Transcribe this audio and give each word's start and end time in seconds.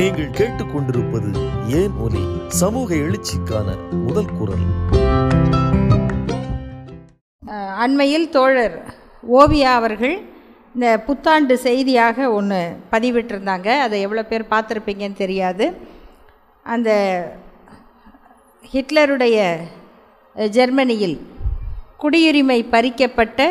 நீங்கள் 0.00 0.36
கேட்டுக்கொண்டிருப்பது 0.38 1.30
ஏன் 1.78 1.94
ஒலி? 2.04 2.22
சமூக 2.60 2.94
எழுச்சிக்கான 3.04 3.68
முதல் 4.04 4.30
குரல். 4.38 4.62
அண்மையில் 7.84 8.24
தோழர் 8.36 8.76
ஓவியா 9.38 9.72
அவர்கள் 9.80 10.14
இந்த 10.74 10.86
புத்தாண்டு 11.06 11.56
செய்தியாக 11.66 12.30
ஒன்று 12.38 12.60
பதிவிட்டிருந்தாங்க. 12.92 13.68
அதை 13.86 13.98
எவ்வளோ 14.06 14.24
பேர் 14.30 14.46
பார்த்துருப்பீங்கன்னு 14.54 15.20
தெரியாது. 15.22 15.66
அந்த 16.74 16.90
ஹிட்லருடைய 18.72 19.58
ஜெர்மனியில் 20.56 21.18
குடியுரிமை 22.04 22.58
பறிக்கப்பட்ட 22.76 23.50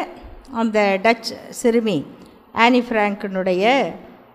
அந்த 0.64 1.00
டச் 1.04 1.32
சிறுமி 1.62 2.00
ஆனி 2.66 2.84
ஃப்ராங்கினுடைய 2.90 3.64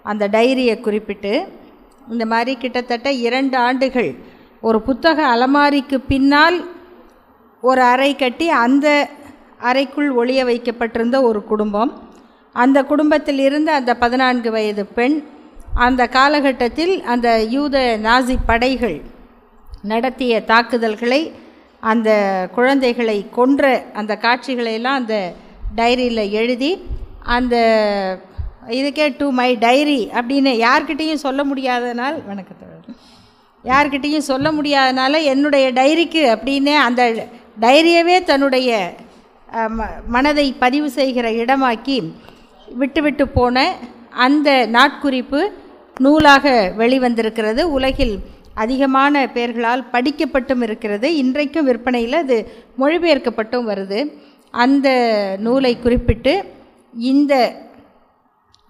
அந்த 0.03 0.25
டைரியை 0.39 0.79
குறிப்பிட்டு 0.89 1.63
இந்த 2.11 2.27
மாதிரி 2.27 2.57
கிட்டத்தட்ட 2.57 3.13
இரண்டு 3.13 3.57
ஆண்டுகள் 3.57 4.15
ஒரு 4.61 4.83
புத்தக 4.83 5.27
அலமாரிக்கு 5.27 5.99
பின்னால் 6.09 6.65
ஒரு 7.61 7.83
அறை 7.83 8.17
கட்டி 8.17 8.49
அந்த 8.51 9.09
அறைக்குள் 9.59 10.11
ஒளிய 10.15 10.45
வைக்கப்பட்டிருந்த 10.45 11.23
ஒரு 11.23 11.45
குடும்பம். 11.45 11.93
அந்த 12.53 12.85
குடும்பத்தில் 12.85 13.39
இருந்து 13.39 13.73
அந்த 13.73 13.97
பதினான்கு 13.97 14.51
வயது 14.51 14.87
பெண் 14.87 15.25
அந்த 15.75 16.07
காலகட்டத்தில் 16.07 17.03
அந்த 17.03 17.43
யூத 17.43 17.99
நாசி 18.03 18.37
படைகள் 18.47 19.03
நடத்திய 19.83 20.45
தாக்குதல்களை 20.45 21.33
அந்த 21.81 22.11
குழந்தைகளை 22.55 23.27
கொன்ற 23.31 23.85
அந்த 23.93 24.19
காட்சிகளையெல்லாம் 24.23 25.01
அந்த 25.01 25.33
டைரியில் 25.77 26.31
எழுதி 26.31 26.87
அந்த 27.23 27.57
இதுக்கே 28.69 29.15
டு 29.17 29.31
மை 29.31 29.57
டைரி 29.57 30.09
அப்படின்னு 30.13 30.67
யார்கிட்டேயும் 30.67 31.15
சொல்ல 31.15 31.45
முடியாதனால் 31.45 32.17
வணக்கத்தோழர் 32.29 32.93
யார்கிட்டேயும் 33.65 34.29
சொல்ல 34.31 34.53
முடியாதனால 34.53 35.23
என்னுடைய 35.23 35.73
டைரிக்கு 35.73 36.23
அப்படின்னே 36.37 36.75
அந்த 36.75 37.27
டைரியவே 37.61 38.25
தன்னுடைய 38.25 38.95
ம- 39.55 40.07
மனதை 40.07 40.55
பதிவு 40.59 40.91
செய்கிற 40.91 41.31
இடமாக்கி 41.31 42.13
விட்டுவிட்டு 42.69 43.29
போன 43.29 43.75
அந்த 44.11 44.67
நாட்குறிப்பு 44.73 45.41
நூலாக 46.01 46.73
வெளிவந்திருக்கிறது. 46.79 47.63
உலகில் 47.63 48.19
அதிகமான 48.55 49.27
பேர்களால் 49.35 49.85
படிக்கப்பட்டும் 49.93 50.63
இருக்கிறது. 50.63 51.17
இன்றைக்கும் 51.17 51.65
விற்பனையில் 51.65 52.13
அது 52.13 52.37
மொழிபெயர்க்கப்பட்டும் 52.79 53.69
வருது. 53.69 54.01
அந்த 54.51 54.89
நூலை 55.39 55.79
குறிப்பிட்டு 55.79 56.45
இந்த 56.99 57.35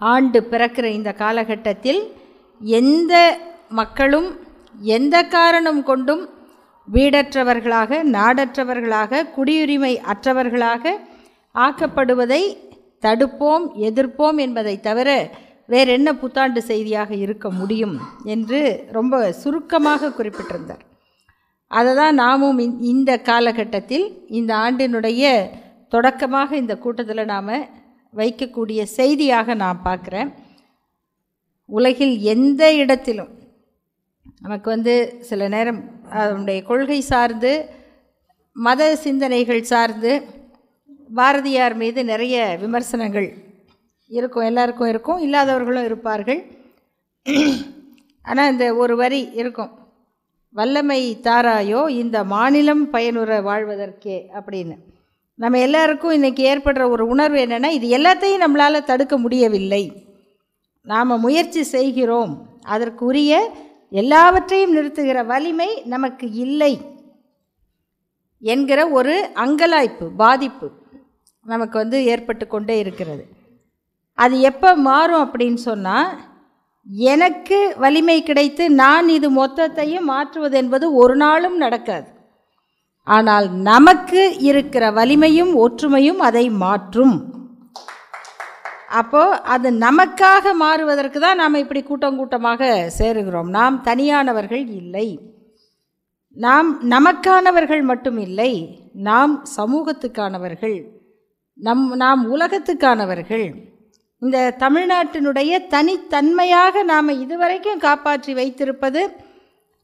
ஆண்டு 0.05 0.47
பிறக்கிற 0.50 0.84
இந்த 0.84 1.12
காலகட்டத்தில் 1.12 2.00
எந்த 2.60 3.14
மக்களும் 3.69 4.28
எந்த 4.80 5.22
காரணம் 5.22 5.83
கொண்டும் 5.83 6.28
வீடற்றவர்களாக 6.92 7.91
நாடற்றவர்களாக 8.12 9.22
குடியுரிமை 9.36 9.92
அற்றவர்களாக 10.05 10.92
ஆக்கப்படுவதை 11.55 12.42
தடுப்போம் 13.02 13.66
எதிர்ப்போம் 13.80 14.36
என்பதை 14.36 14.80
தவிர 14.80 15.08
வேற 15.66 15.92
என்ன 15.92 16.14
புத்தாண்டு 16.14 16.62
செய்தியாக 16.62 17.14
இருக்க 17.14 17.50
முடியும் 17.50 18.00
என்று 18.24 18.61
ரொம்ப 18.92 19.33
சுருக்கமாக 19.33 20.11
குறிப்பிட்டிருந்தார். 20.11 20.83
அதை 21.70 21.94
தான் 21.94 22.14
நாமும் 22.14 22.58
இந்த- 22.58 22.84
இந்த 22.84 23.18
காலகட்டத்தில் 23.18 24.06
இந்த 24.28 24.55
ஆண்டினுடைய 24.55 25.48
தொடக்கமாக 25.89 26.56
இந்த 26.56 26.77
கூட்டத்தில் 26.77 27.24
நாம் 27.24 27.83
வைக்கக்கூடிய 28.18 28.80
செய்தியாக 28.98 29.54
நான் 29.62 29.84
பார்க்குறேன். 29.88 30.30
உலகில் 31.68 32.14
எந்த 32.34 32.62
இடத்திலும் 32.82 33.32
நமக்கு 34.44 34.68
வந்து 34.74 34.94
சில 35.28 35.46
நேரம் 35.54 35.80
அதனுடைய 36.20 36.58
கொள்கை 36.70 37.00
சார்ந்து 37.12 37.52
மத 38.56 38.82
சிந்தனைகள் 39.04 39.68
சார்ந்து 39.72 40.12
பாரதியார் 41.18 41.77
மீது 41.83 42.00
நிறைய 42.12 42.36
விமர்சனங்கள் 42.62 43.28
இருக்கும் 44.11 44.48
எல்லாருக்கும் 44.50 44.90
இருக்கும் 44.92 45.22
இல்லாதவர்களும் 45.27 45.86
இருப்பார்கள். 45.89 46.40
ஆனால் 48.24 48.50
இந்த 48.52 48.66
ஒரு 48.83 48.94
வரி 49.02 49.22
இருக்கும் 49.40 49.72
வல்லமை 50.55 51.00
தாராயோ 51.27 51.80
இந்த 52.02 52.16
மாநிலம் 52.34 52.84
பயனுற 52.94 53.40
வாழ்வதற்கே 53.48 54.18
அப்படின்னு. 54.39 54.77
நம்ம 55.39 55.58
எல்லாருக்கும் 55.58 56.17
இன்றைக்கி 56.17 56.42
ஏற்படுற 56.50 56.83
ஒரு 56.89 57.05
உணர்வு 57.06 57.39
என்னென்னா 57.45 57.70
இது 57.77 57.86
எல்லாத்தையும் 57.98 58.42
நம்மளால் 58.45 58.89
தடுக்க 58.90 59.14
முடியவில்லை. 59.18 59.84
நாம் 60.86 61.20
முயற்சி 61.24 61.62
செய்கிறோம். 61.74 62.33
அதற்குரிய 62.74 63.33
எல்லாவற்றையும் 64.02 64.74
நிறுத்துகிற 64.77 65.18
வலிமை 65.33 65.68
நமக்கு 65.95 66.27
இல்லை 66.45 66.72
என்கிற 68.42 68.80
ஒரு 68.98 69.14
அங்கலாய்ப்பு 69.45 70.06
பாதிப்பு 70.22 70.68
நமக்கு 71.46 71.77
வந்து 71.78 71.98
ஏற்பட்டு 72.12 72.46
கொண்டே 72.46 72.77
இருக்கிறது. 72.78 73.24
அது 74.18 74.34
எப்போ 74.51 74.70
மாறும் 74.89 75.22
அப்படின்னு 75.24 75.61
சொன்னால் 75.70 76.11
எனக்கு 77.11 77.58
வலிமை 77.84 78.18
கிடைத்து 78.22 78.64
நான் 78.83 79.08
இது 79.08 79.28
மொத்தத்தையும் 79.42 80.11
மாற்றுவது 80.12 80.56
என்பது 80.62 80.86
ஒரு 81.02 81.16
நாளும் 81.16 81.56
நடக்காது. 81.56 82.08
ஆனால் 83.06 83.50
நமக்கு 83.52 84.40
இருக்கிற 84.40 84.92
வலிமையும் 84.92 85.52
ஒற்றுமையும் 85.54 86.16
அதை 86.16 86.50
மாற்றும். 86.50 87.14
அப்போது 88.88 89.40
அது 89.42 89.70
நமக்காக 89.70 90.54
மாறுவதற்கு 90.54 91.20
தான் 91.20 91.36
நாம் 91.36 91.54
இப்படி 91.54 91.82
கூட்டம் 91.82 92.16
கூட்டமாக 92.16 92.90
சேருகிறோம். 92.98 93.50
நாம் 93.50 93.82
தனியானவர்கள் 93.82 94.66
இல்லை. 94.70 95.18
நாம் 96.36 96.68
நமக்கானவர்கள் 96.88 97.82
மட்டும் 97.82 98.18
இல்லை. 98.18 98.52
நாம் 98.92 99.44
சமூகத்துக்கானவர்கள். 99.56 100.78
நம் 101.54 101.96
நாம் 101.96 102.22
உலகத்துக்கானவர்கள். 102.30 103.46
இந்த 104.18 104.54
தமிழ்நாட்டினுடைய 104.58 105.52
தனித்தன்மையாக 105.68 106.82
நாம் 106.84 107.08
இதுவரைக்கும் 107.08 107.78
காப்பாற்றி 107.78 108.34
வைத்திருப்பது 108.34 109.02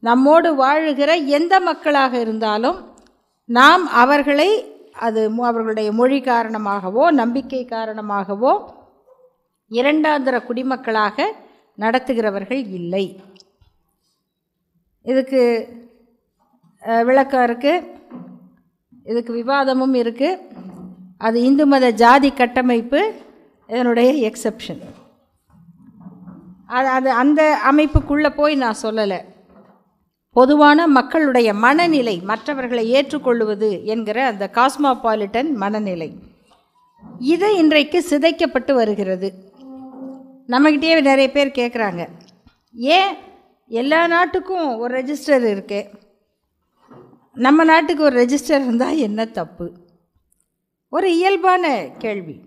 நம்மோடு 0.03 0.51
வாழுகிற 0.55 1.15
எந்த 1.27 1.55
மக்களாக 1.61 2.19
இருந்தாலும் 2.21 2.79
நாம் 3.51 3.87
அவர்களை 3.87 4.49
அது 4.93 5.31
மு- 5.31 5.41
அவர்களுடைய 5.41 5.93
மொழி 5.93 6.21
காரணமாகவோ 6.21 7.11
நம்பிக்கை 7.13 7.65
காரணமாகவோ 7.65 8.53
இரண்டாந்திர 9.71 10.37
குடிமக்களாக 10.41 11.19
நடத்துகிறவர்கள் 11.79 12.63
இல்லை. 12.73 13.21
இதுக்கு 15.03 15.43
விளக்கம் 17.05 17.41
இருக்குது 17.41 17.87
இதுக்கு 19.05 19.33
விவாதமும் 19.35 19.95
இருக்குது 19.95 20.41
அது 21.19 21.43
இந்து 21.43 21.67
மத 21.67 21.91
ஜாதி 21.91 22.33
கட்டமைப்பு 22.33 23.01
இதனுடைய 23.67 24.31
எக்ஸெப்ஷன் 24.31 24.83
அது 26.67 26.89
அது 26.89 27.11
அந்த 27.11 27.41
அமைப்புக்குள்ளே 27.71 28.31
போய் 28.35 28.55
நான் 28.55 28.81
சொல்லலை. 28.83 29.21
பொதுவான 30.33 30.87
மக்களுடைய 30.87 31.55
மனநிலை 31.55 32.21
மற்றவர்களை 32.25 32.91
ஏற்றுக்கொள்வது 32.91 33.85
என்கிற 33.85 34.27
அந்த 34.27 34.51
காஸ்மாபாலிட்டன் 34.53 35.53
மனநிலை. 35.53 36.15
இது 37.19 37.57
இன்றைக்கு 37.57 38.05
சிதைக்கப்பட்டு 38.11 38.73
வருகிறது. 38.73 39.53
நம்மக்கிட்டே 40.47 41.01
நிறைய 41.01 41.31
பேர் 41.31 41.49
கேட்குறாங்க 41.49 42.09
ஏன்? 42.73 43.17
எல்லா 43.69 44.07
நாட்டுக்கும் 44.07 44.79
ஒரு 44.79 45.03
ரெஜிஸ்டர் 45.03 45.51
இருக்கு. 45.51 45.91
நம்ம 47.35 47.65
நாட்டுக்கு 47.65 48.03
ஒரு 48.03 48.25
ரெஜிஸ்டர் 48.25 48.61
இருந்தால் 48.61 48.97
என்ன 48.97 49.25
தப்பு? 49.25 49.73
ஒரு 50.89 51.15
இயல்பான 51.15 51.89
கேள்வி. 51.99 52.41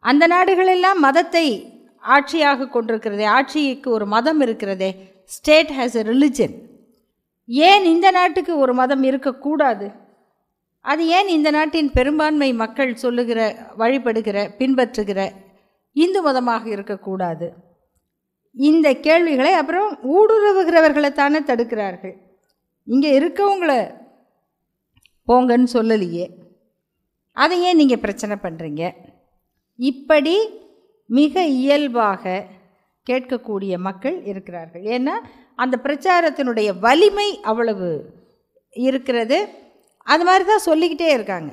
அந்த 0.00 0.28
நாடுகளெல்லாம் 0.28 0.98
மதத்தை 0.98 1.72
ஆட்சியாக 2.02 2.68
கொண்டிருக்கிறதே 2.68 3.24
ஆட்சிக்கு 3.24 3.90
ஒரு 3.90 4.06
மதம் 4.06 4.40
இருக்கிறதே 4.40 5.13
ஸ்டேட் 5.30 5.72
ஹேஸ் 5.78 5.96
எ 6.00 6.02
ரிலிஜன் 6.12 6.54
ஏன் 7.48 7.84
இந்த 7.84 8.10
நாட்டுக்கு 8.10 8.52
ஒரு 8.58 8.74
மதம் 8.74 9.02
இருக்கக்கூடாது? 9.02 9.86
அது 10.84 11.02
ஏன் 11.06 11.28
இந்த 11.28 11.48
நாட்டின் 11.50 11.90
பெரும்பான்மை 11.92 12.48
மக்கள் 12.52 12.92
சொல்லுகிற 12.94 13.40
வழிபடுகிற 13.78 14.38
பின்பற்றுகிற 14.58 15.20
இந்து 15.96 16.20
மதமாக 16.22 16.64
இருக்கக்கூடாது? 16.68 17.46
இந்த 18.56 18.88
கேள்விகளை 19.06 19.52
அப்புறம் 19.52 19.90
ஊடுருவுகிறவர்களைத்தானே 20.16 21.40
தடுக்கிறார்கள். 21.50 22.16
இங்கே 22.88 23.10
இருக்கவங்கள 23.18 23.72
போங்கன்னு 25.28 25.68
சொல்லலையே. 25.72 26.26
அதை 27.36 27.56
ஏன் 27.62 27.76
நீங்கள் 27.76 28.02
பிரச்சனை 28.04 28.36
பண்ணுறீங்க 28.42 28.82
இப்படி 29.78 30.34
மிக 31.10 31.44
இயல்பாக 31.44 32.24
கேட்கக்கூடிய 33.10 33.78
மக்கள் 33.78 34.22
இருக்கிறார்கள். 34.24 34.82
ஏன்னா 34.82 35.14
அந்த 35.54 35.76
பிரச்சாரத்தினுடைய 35.82 36.78
வலிமை 36.78 37.40
அவ்வளவு 37.42 37.90
இருக்கிறது. 38.70 39.48
அது 40.06 40.24
மாதிரி 40.24 40.44
தான் 40.44 40.66
சொல்லிக்கிட்டே 40.66 41.08
இருக்காங்க. 41.12 41.52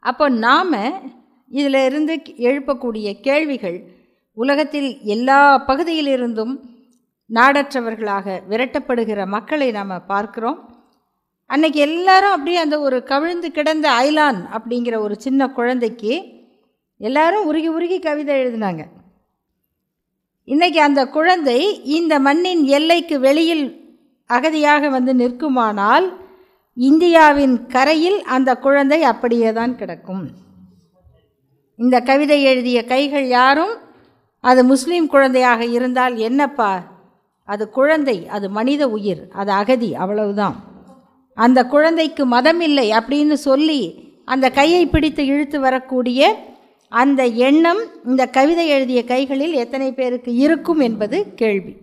அப்போ 0.00 0.28
நாம் 0.28 0.74
இதில் 1.50 1.84
இருந்து 1.84 2.14
எழுப்பக்கூடிய 2.38 3.20
கேள்விகள் 3.20 3.78
உலகத்தில் 4.32 5.02
எல்லா 5.02 5.64
பகுதியிலிருந்தும் 5.66 6.54
நாடற்றவர்களாக 7.34 8.42
விரட்டப்படுகிற 8.48 9.26
மக்களை 9.26 9.70
நாம் 9.70 10.04
பார்க்குறோம். 10.08 10.58
அன்னைக்கு 11.46 11.80
எல்லாரும் 11.80 12.30
அப்படியே 12.30 12.56
அந்த 12.56 12.80
ஒரு 12.80 13.02
கவிழ்ந்து 13.02 13.50
கிடந்த 13.50 13.88
ஐலான் 13.90 14.40
அப்படிங்கிற 14.56 14.98
ஒரு 14.98 15.14
சின்ன 15.18 15.48
குழந்தைக்கு 15.48 16.14
எல்லாரும் 16.96 17.46
உருகி 17.46 17.68
உருகி 17.68 17.98
கவிதை 17.98 18.34
எழுதினாங்க. 18.42 18.84
இன்றைக்கி 20.48 20.78
அந்த 20.78 21.06
குழந்தை 21.06 21.84
இந்த 21.84 22.20
மண்ணின் 22.20 22.64
எல்லைக்கு 22.64 23.20
வெளியில் 23.20 23.66
அகதியாக 24.30 24.90
வந்து 24.90 25.12
நிற்குமானால் 25.14 26.06
இந்தியாவின் 26.76 27.66
கரையில் 27.66 28.22
அந்த 28.22 28.56
குழந்தை 28.56 29.02
அப்படியே 29.02 29.52
தான் 29.52 29.76
கிடக்கும். 29.76 30.24
இந்த 31.76 32.00
கவிதை 32.00 32.42
எழுதிய 32.42 32.84
கைகள் 32.84 33.26
யாரும் 33.26 33.74
அது 34.40 34.64
முஸ்லீம் 34.64 35.06
குழந்தையாக 35.06 35.64
இருந்தால் 35.64 36.16
என்னப்பா? 36.16 36.72
அது 37.44 37.70
குழந்தை 37.70 38.26
அது 38.28 38.50
மனித 38.50 38.88
உயிர் 38.88 39.22
அது 39.32 39.52
அகதி 39.52 39.94
அவ்வளவுதான். 39.94 40.56
அந்த 41.36 41.66
குழந்தைக்கு 41.66 42.26
மதம் 42.26 42.60
இல்லை 42.60 42.90
அப்படின்னு 42.90 43.32
சொல்லி 43.32 43.80
அந்த 44.24 44.50
கையை 44.50 44.86
பிடித்து 44.86 45.26
இழுத்து 45.26 45.60
வரக்கூடிய 45.60 46.47
அந்த 46.92 47.26
எண்ணம் 47.26 47.80
இந்த 48.04 48.26
கவிதை 48.26 48.68
எழுதிய 48.68 49.04
கைகளில் 49.04 49.52
எத்தனை 49.52 49.92
பேருக்கு 49.92 50.34
இருக்கும் 50.34 50.78
என்பது 50.78 51.34
கேள்வி. 51.34 51.74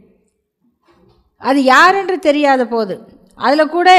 அது 1.38 1.64
யார் 1.64 1.96
என்று 1.96 2.20
தெரியாத 2.20 2.62
போது 2.66 2.96
அதில் 3.36 3.74
கூட 3.76 3.90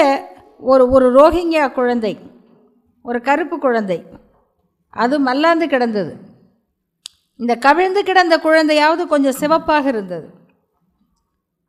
ஒரு 0.61 0.91
ஒரு 0.91 1.07
ரோஹிங்கியா 1.19 1.73
குழந்தை 1.73 2.19
ஒரு 3.03 3.21
கருப்பு 3.21 3.59
குழந்தை 3.59 3.99
அது 4.91 5.19
மல்லாந்து 5.21 5.67
கிடந்தது. 5.69 6.13
இந்த 7.37 7.55
கவிழ்ந்து 7.57 8.03
கிடந்த 8.03 8.35
குழந்தையாவது 8.39 9.07
கொஞ்சம் 9.07 9.39
சிவப்பாக 9.41 9.89
இருந்தது. 9.89 10.29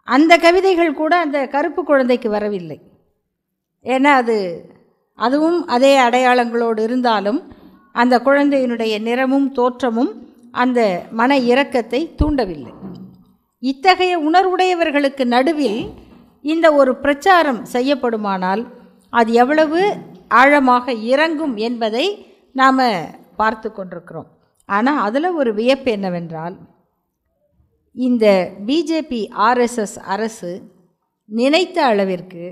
அந்த 0.03 0.37
கவிதைகள் 0.37 0.93
கூட 0.93 1.13
அந்த 1.17 1.47
கருப்பு 1.47 1.83
குழந்தைக்கு 1.83 2.29
வரவில்லை. 2.29 2.79
ஏன்னா 3.83 4.11
அது 4.21 4.37
அதுவும் 5.19 5.67
அதே 5.67 5.93
அடையாளங்களோடு 5.99 6.79
இருந்தாலும் 6.79 7.39
அந்த 7.99 8.15
குழந்தையினுடைய 8.27 8.95
நிறமும் 9.07 9.47
தோற்றமும் 9.59 10.11
அந்த 10.63 10.79
மன 11.19 11.31
இரக்கத்தை 11.51 12.01
தூண்டவில்லை. 12.19 12.73
இத்தகைய 13.63 14.13
உணர்வுடையவர்களுக்கு 14.27 15.23
நடுவில் 15.35 15.79
இந்த 16.45 16.67
ஒரு 16.79 16.91
பிரச்சாரம் 17.03 17.61
செய்யப்படுமானால் 17.73 18.63
அது 19.13 19.29
எவ்வளவு 19.41 19.81
ஆழமாக 20.41 20.93
இறங்கும் 21.11 21.55
என்பதை 21.67 22.05
நாம் 22.55 22.81
பார்த்து 23.39 23.69
கொண்டிருக்கிறோம். 23.71 24.29
ஆனால் 24.69 25.03
அதில் 25.07 25.29
ஒரு 25.39 25.51
வியப்பு 25.59 25.89
என்னவென்றால் 25.97 26.55
இந்த 27.95 28.25
பிஜேபி 28.67 29.21
ஆர்எஸ்எஸ் 29.47 29.97
அரசு 30.13 30.51
நினைத்த 31.29 31.77
அளவிற்கு 31.91 32.45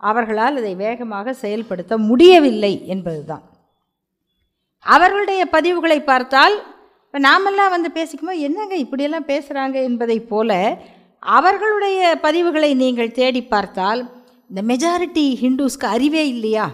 அவர்களால் 0.00 0.58
அதை 0.60 0.72
வேகமாக 0.84 1.32
செயல்படுத்த 1.42 1.94
முடியவில்லை 2.08 2.72
என்பதுதான். 2.86 3.44
அவர்களுடைய 4.86 5.48
பதிவுகளை 5.52 5.98
பார்த்தால் 6.04 6.54
இப்போ 7.04 7.18
நாமெல்லாம் 7.18 7.70
வந்து 7.70 7.90
பேசிக்கும்போது 7.94 8.44
என்னங்க 8.48 8.74
இப்படியெல்லாம் 8.74 9.26
பேசுகிறாங்க 9.26 9.74
என்பதைப் 9.82 10.28
போல 10.28 10.50
அவர்களுடைய 11.22 12.18
பதிவுகளை 12.22 12.74
நீங்கள் 12.74 13.12
தேடி 13.12 13.42
பார்த்தால் 13.44 14.00
இந்த 14.50 14.62
மெஜாரிட்டி 14.62 15.24
ஹிந்துஸ்க்கு 15.42 15.86
அறிவே 15.86 16.28
இல்லையா? 16.28 16.66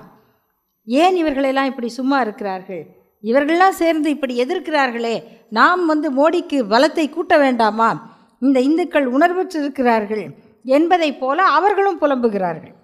ஏன் 0.89 1.17
இவர்களெல்லாம் 1.17 1.67
இப்படி 1.67 1.89
சும்மா 1.89 2.21
இருக்கிறார்கள்? 2.21 2.83
இவர்கள்லாம் 3.25 3.79
சேர்ந்து 3.81 4.09
இப்படி 4.11 4.35
எதிர்க்கிறார்களே 4.45 5.15
நாம் 5.49 5.87
வந்து 5.87 6.09
மோடிக்கு 6.11 6.59
பலத்தை 6.65 7.11
கூட்ட 7.11 7.39
வேண்டாமா? 7.39 7.91
இந்த 8.39 8.61
இந்துக்கள் 8.61 9.07
உணர்வற்றிருக்கிறார்கள் 9.07 10.25
என்பதைப் 10.65 11.21
போல 11.21 11.43
அவர்களும் 11.43 12.01
புலம்புகிறார்கள். 12.01 12.75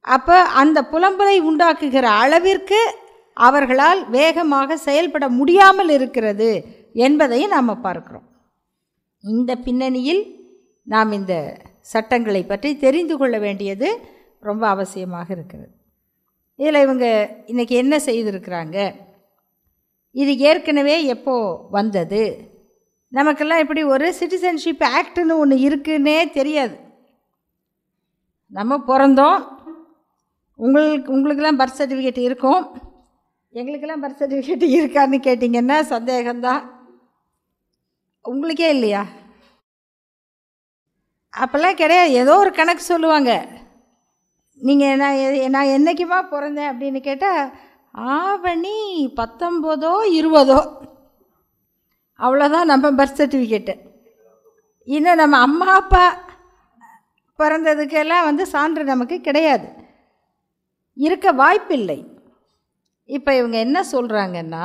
அப்போ 0.00 0.36
அந்த 0.42 0.78
புலம்பலை 0.92 1.36
உண்டாக்குகிற 1.40 2.06
அளவிற்கு 2.22 2.80
அவர்களால் 3.36 4.08
வேகமாக 4.08 4.76
செயல்பட 4.76 5.28
முடியாமல் 5.28 5.88
இருக்கிறது 5.88 6.50
என்பதையும் 6.92 7.50
நாம் 7.50 7.82
பார்க்கிறோம். 7.82 8.26
இந்த 9.24 9.56
பின்னணியில் 9.56 10.22
நாம் 10.82 11.12
இந்த 11.12 11.34
சட்டங்களை 11.80 12.44
பற்றி 12.44 12.76
தெரிந்து 12.76 13.16
கொள்ள 13.16 13.38
வேண்டியது 13.38 13.88
ரொம்ப 14.40 14.68
அவசியமாக 14.74 15.30
இருக்கிறது. 15.30 15.72
இதில் 16.56 16.82
இவங்க 16.82 17.06
இன்றைக்கி 17.46 17.74
என்ன 17.82 17.96
செய்திருக்கிறாங்க? 17.96 18.94
இது 20.10 20.38
ஏற்கனவே 20.38 21.04
எப்போ 21.04 21.34
வந்தது? 21.70 22.22
நமக்கெல்லாம் 23.08 23.58
இப்படி 23.58 23.82
ஒரு 23.82 24.14
சிட்டிசன்ஷிப் 24.20 24.84
ஆக்டுன்னு 24.96 25.34
ஒன்று 25.36 25.56
இருக்குன்னே 25.68 26.30
தெரியாது. 26.30 26.76
நம்ம 28.46 28.78
பிறந்தோம். 28.86 29.40
உங்களுக்கு 30.58 31.12
உங்களுக்கெல்லாம் 31.12 31.58
பர்த் 31.58 31.78
சர்டிஃபிகேட் 31.78 32.18
இருக்கும். 32.18 32.62
எங்களுக்கெல்லாம் 33.56 34.02
பர்த் 34.02 34.20
சர்டிஃபிகேட் 34.20 34.78
இருக்கான்னு 34.78 35.20
கேட்டிங்கன்னா 35.26 35.80
சந்தேகம்தான் 35.90 36.62
உங்களுக்கே 38.22 38.68
இல்லையா? 38.68 39.04
அப்போல்லாம் 41.36 41.74
கிடையாது. 41.74 42.12
ஏதோ 42.12 42.36
ஒரு 42.36 42.52
கணக்கு 42.52 42.82
சொல்லுவாங்க. 42.82 43.48
நீங்கள் 44.54 44.96
நான் 44.96 45.14
எ- 45.14 45.48
நான் 45.48 45.66
என்றைக்குமா 45.66 46.34
பிறந்தேன் 46.34 46.74
அப்படின்னு 46.74 47.00
கேட்டால் 47.00 47.52
ஆவணி 47.92 49.12
பத்தொம்போதோ 49.16 49.92
இருபதோ. 50.12 50.76
அவ்வளோதான் 52.18 52.64
நம்ம 52.64 52.90
பர்த் 52.90 53.16
சர்டிஃபிகேட்டு 53.16 53.78
இன்னும் 54.84 55.14
நம்ம 55.14 55.38
அம்மா 55.38 55.66
அப்பா 55.66 56.24
பிறந்ததுக்கெல்லாம் 57.38 58.24
வந்து 58.24 58.46
சான்று 58.46 58.84
நமக்கு 58.84 59.20
கிடையாது. 59.20 59.68
இருக்க 60.94 61.32
வாய்ப்பில்லை. 61.32 62.14
இப்போ 63.08 63.30
இவங்க 63.36 63.56
என்ன 63.58 63.78
சொல்கிறாங்கன்னா 63.92 64.64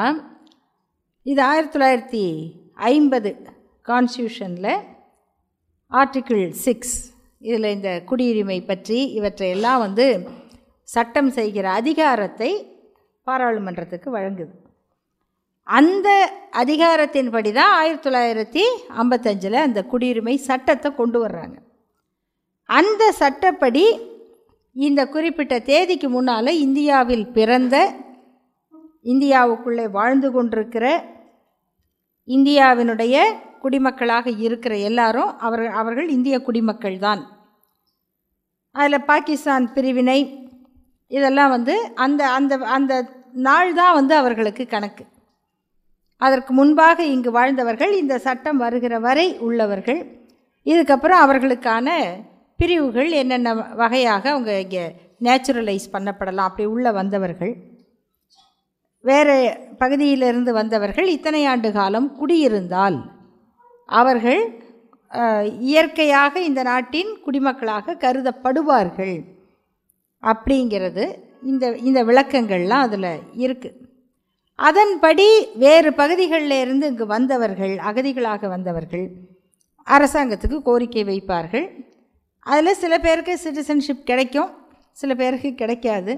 இது 1.26 1.42
ஆயிரத்தி 1.42 1.76
தொள்ளாயிரத்தி 1.76 2.24
ஐம்பது 2.92 3.32
கான்ஸ்டியூஷனில் 3.86 4.74
ஆர்டிக்கிள் 5.92 6.44
சிக்ஸ் 6.66 6.96
இதில் 7.42 7.74
இந்த 7.74 8.04
குடியுரிமை 8.10 8.66
பற்றி 8.66 9.00
இவற்றையெல்லாம் 9.14 9.80
வந்து 9.80 10.06
சட்டம் 10.90 11.32
செய்கிற 11.32 11.66
அதிகாரத்தை 11.72 12.50
பாராளுமன்றத்துக்கு 13.28 14.10
வழங்குது. 14.10 14.54
அந்த 15.68 16.08
அதிகாரத்தின்படி 16.52 17.52
தான் 17.52 17.74
ஆயிரத்தி 17.80 18.06
தொள்ளாயிரத்தி 18.08 18.64
ஐம்பத்தஞ்சில் 19.02 19.58
அந்த 19.66 19.82
குடியுரிமை 19.92 20.36
சட்டத்தை 20.50 20.90
கொண்டு 20.96 21.20
வர்றாங்க. 21.26 21.58
அந்த 22.70 23.04
சட்டப்படி 23.12 23.86
இந்த 24.75 25.01
குறிப்பிட்ட 25.08 25.56
தேதிக்கு 25.60 26.10
முன்னால் 26.10 26.60
இந்தியாவில் 26.65 27.27
பிறந்த 27.32 27.75
இந்தியாவுக்குள்ளே 29.05 29.86
வாழ்ந்து 29.91 30.29
கொண்டிருக்கிற 30.31 30.86
இந்தியாவினுடைய 32.27 33.15
குடிமக்களாக 33.62 34.27
இருக்கிற 34.46 34.74
எல்லாரும் 34.89 35.31
அவர் 35.38 35.65
அவர்கள் 35.81 36.10
இந்திய 36.10 36.36
குடிமக்கள் 36.41 36.98
தான் 37.00 37.22
அதில் 38.75 39.08
பாகிஸ்தான் 39.10 39.65
பிரிவினை 39.74 40.20
இதெல்லாம் 41.12 41.53
வந்து 41.55 41.74
அந்த 42.03 42.22
அந்த 42.38 42.53
அந்த 42.75 42.93
நாள் 43.48 43.72
தான் 43.74 43.96
வந்து 43.98 44.13
அவர்களுக்கு 44.15 44.63
கணக்கு. 44.67 45.03
அதற்கு 46.22 46.51
முன்பாக 46.53 47.05
இங்கு 47.05 47.31
வாழ்ந்தவர்கள் 47.31 47.93
இந்த 48.01 48.15
சட்டம் 48.25 48.58
வருகிற 48.58 48.96
வரை 49.00 49.27
உள்ளவர்கள். 49.48 50.01
இதுக்கப்புறம் 50.65 51.24
அவர்களுக்கான 51.25 51.88
பிரிவுகள் 52.60 53.10
என்னென்ன 53.22 53.53
வகையாக 53.81 54.24
அவங்க 54.34 54.51
இங்கே 54.60 54.86
நேச்சுரலைஸ் 55.25 55.93
பண்ணப்படலாம் 55.93 56.50
அப்படி 56.50 56.65
உள்ளே 56.74 56.91
வந்தவர்கள். 56.91 57.53
வேறு 59.03 59.36
பகுதியிலிருந்து 59.77 60.51
வந்தவர்கள் 60.53 61.08
இத்தனை 61.08 61.41
ஆண்டு 61.46 61.70
காலம் 61.77 62.10
குடியிருந்தால் 62.20 62.98
அவர்கள் 63.89 64.41
இயற்கையாக 65.70 66.34
இந்த 66.50 66.62
நாட்டின் 66.63 67.12
குடிமக்களாக 67.25 67.96
கருதப்படுவார்கள். 68.03 69.15
அப்படிங்கிறது 70.24 71.05
இந்த 71.51 71.65
இந்த 71.89 72.00
விளக்கங்கள்லாம் 72.10 72.86
அதில் 72.88 73.13
இருக்குது 73.43 73.79
அதன்படி 74.60 75.27
வேறு 75.63 75.89
பகுதிகளில் 75.93 76.58
இருந்து 76.63 76.86
இங்கு 76.91 77.05
வந்தவர்கள் 77.05 77.74
அகதிகளாக 77.89 78.48
வந்தவர்கள் 78.48 79.05
அரசாங்கத்துக்கு 79.88 80.58
கோரிக்கை 80.67 81.03
வைப்பார்கள். 81.03 81.65
அதில் 82.46 82.79
சில 82.84 82.93
பேருக்கு 83.05 83.34
சிட்டிசன்ஷிப் 83.43 84.08
கிடைக்கும் 84.10 84.51
சில 85.01 85.12
பேருக்கு 85.15 85.50
கிடைக்காது. 85.62 86.13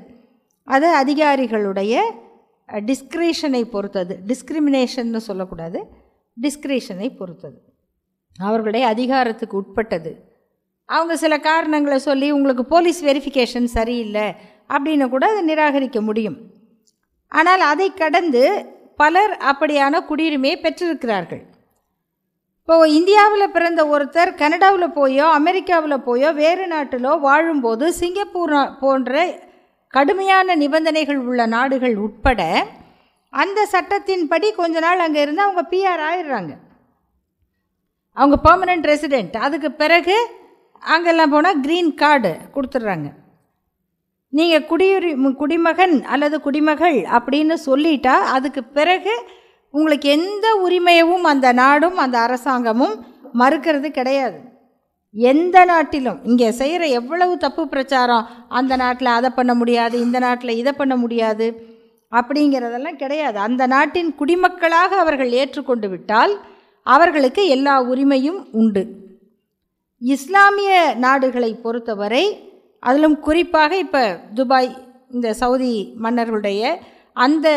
அது 0.67 0.87
அதிகாரிகளுடைய 1.01 1.95
டிஸ்கிரிஷனை 2.79 3.63
பொறுத்தது. 3.63 4.19
டிஸ்கிரிமினேஷன்னு 4.27 5.17
சொல்லக்கூடாது. 5.17 5.87
டிஸ்கிரிஷனை 6.41 7.17
பொறுத்தது. 7.17 7.61
அவர்களுடைய 8.39 8.87
அதிகாரத்துக்கு 8.87 9.57
உட்பட்டது. 9.57 10.31
அவங்க 10.85 11.17
சில 11.17 11.39
காரணங்களை 11.39 11.99
சொல்லி 11.99 12.31
உங்களுக்கு 12.31 12.65
போலீஸ் 12.65 13.05
வெரிஃபிகேஷன் 13.05 13.63
சரியில்லை 13.63 14.31
அப்படின்னு 14.69 15.09
கூட 15.09 15.29
அதை 15.31 15.55
நிராகரிக்க 15.55 16.01
முடியும். 16.01 16.37
ஆனால் 17.27 17.59
அதை 17.59 17.93
கடந்து 17.93 18.65
பலர் 18.95 19.37
அப்படியான 19.37 20.05
குடியுரிமையை 20.05 20.59
பெற்றிருக்கிறார்கள். 20.59 21.51
இப்போது 22.59 22.93
இந்தியாவில் 22.93 23.51
பிறந்த 23.51 23.85
ஒருத்தர் 23.85 24.35
கனடாவில் 24.35 24.95
போயோ 24.95 25.25
அமெரிக்காவில் 25.31 26.05
போயோ 26.05 26.33
வேறு 26.33 26.67
நாட்டிலோ 26.67 27.19
வாழும்போது 27.19 27.93
சிங்கப்பூர் 27.93 28.77
போன்ற 28.79 29.39
கடுமையான 29.93 30.55
நிபந்தனைகள் 30.61 31.19
உள்ள 31.29 31.41
நாடுகள் 31.55 31.95
உட்பட 32.05 32.41
அந்த 33.33 33.59
சட்டத்தின்படி 33.73 34.47
கொஞ்ச 34.59 34.75
நாள் 34.85 35.03
அங்கே 35.05 35.21
இருந்து 35.25 35.41
அவங்க 35.45 35.61
பிஆர் 35.71 36.01
ஆயிடுறாங்க. 36.09 36.53
அவங்க 38.17 38.35
பர்மனெண்ட் 38.47 38.87
ரெசிடெண்ட் 38.91 39.35
அதுக்கு 39.45 39.69
பிறகு 39.81 40.15
அங்கெல்லாம் 40.83 41.33
போனால் 41.33 41.61
க்ரீன் 41.65 41.91
கார்டு 42.01 42.31
கொடுத்துட்றாங்க. 42.55 43.07
நீங்கள் 44.37 44.67
குடியுரி 44.71 45.11
குடிமகன் 45.41 45.95
அல்லது 46.13 46.37
குடிமகள் 46.45 46.97
அப்படின்னு 47.17 47.55
சொல்லிட்டா 47.69 48.15
அதுக்கு 48.35 48.61
பிறகு 48.77 49.13
உங்களுக்கு 49.73 50.07
எந்த 50.17 50.47
உரிமையவும் 50.65 51.27
அந்த 51.33 51.47
நாடும் 51.61 51.97
அந்த 52.03 52.17
அரசாங்கமும் 52.25 52.95
மறுக்கிறது 53.41 53.89
கிடையாது. 53.99 54.39
எந்த 55.15 55.57
நாட்டிலும் 55.65 56.19
இங்கே 56.23 56.51
செய்கிற 56.51 56.83
எவ்வளவு 56.99 57.33
தப்பு 57.37 57.67
பிரச்சாரம் 57.67 58.29
அந்த 58.49 58.75
நாட்டில் 58.75 59.17
அதை 59.17 59.29
பண்ண 59.29 59.53
முடியாது 59.53 59.95
இந்த 59.99 60.19
நாட்டில் 60.19 60.59
இதை 60.61 60.73
பண்ண 60.73 60.95
முடியாது 60.95 61.47
அப்படிங்கிறதெல்லாம் 62.11 63.01
கிடையாது. 63.03 63.37
அந்த 63.39 63.63
நாட்டின் 63.67 64.09
குடிமக்களாக 64.19 64.97
அவர்கள் 65.03 65.31
ஏற்றுக்கொண்டு 65.41 65.87
விட்டால் 65.89 66.33
அவர்களுக்கு 66.87 67.47
எல்லா 67.47 67.75
உரிமையும் 67.91 68.39
உண்டு. 68.51 68.83
இஸ்லாமிய 70.01 70.95
நாடுகளை 70.95 71.51
பொறுத்தவரை 71.55 72.25
அதிலும் 72.79 73.19
குறிப்பாக 73.19 73.77
இப்போ 73.77 74.03
துபாய் 74.33 74.71
இந்த 75.11 75.33
சவுதி 75.33 75.73
மன்னர்களுடைய 76.03 76.61
அந்த 77.13 77.47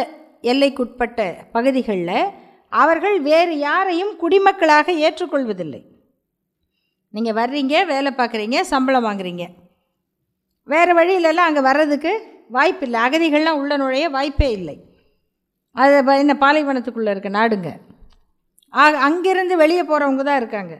எல்லைக்குட்பட்ட 0.43 1.21
பகுதிகளில் 1.53 2.33
அவர்கள் 2.73 3.21
வேறு 3.21 3.55
யாரையும் 3.59 4.13
குடிமக்களாக 4.23 4.93
ஏற்றுக்கொள்வதில்லை. 5.07 5.83
நீங்கள் 7.17 7.39
வர்றீங்க 7.41 7.75
வேலை 7.93 8.11
பார்க்குறீங்க 8.19 8.59
சம்பளம் 8.73 9.07
வாங்குறீங்க. 9.09 9.45
வேறு 10.73 10.93
வழியிலலாம் 10.99 11.49
அங்கே 11.51 11.63
வர்றதுக்கு 11.69 12.13
வாய்ப்பில்லை 12.57 12.99
அகதிகள்லாம் 13.07 13.61
உள்ள 13.61 13.73
நுழைய 13.83 14.07
வாய்ப்பே 14.17 14.49
இல்லை. 14.59 14.77
அது 15.83 15.95
என்ன 16.23 16.35
பாலைவனத்துக்குள்ளே 16.43 17.13
இருக்க 17.15 17.31
நாடுங்க. 17.39 17.71
ஆக 18.83 18.99
அங்கேருந்து 19.09 19.57
வெளியே 19.63 19.83
போகிறவங்க 19.91 20.23
தான் 20.29 20.41
இருக்காங்க. 20.43 20.75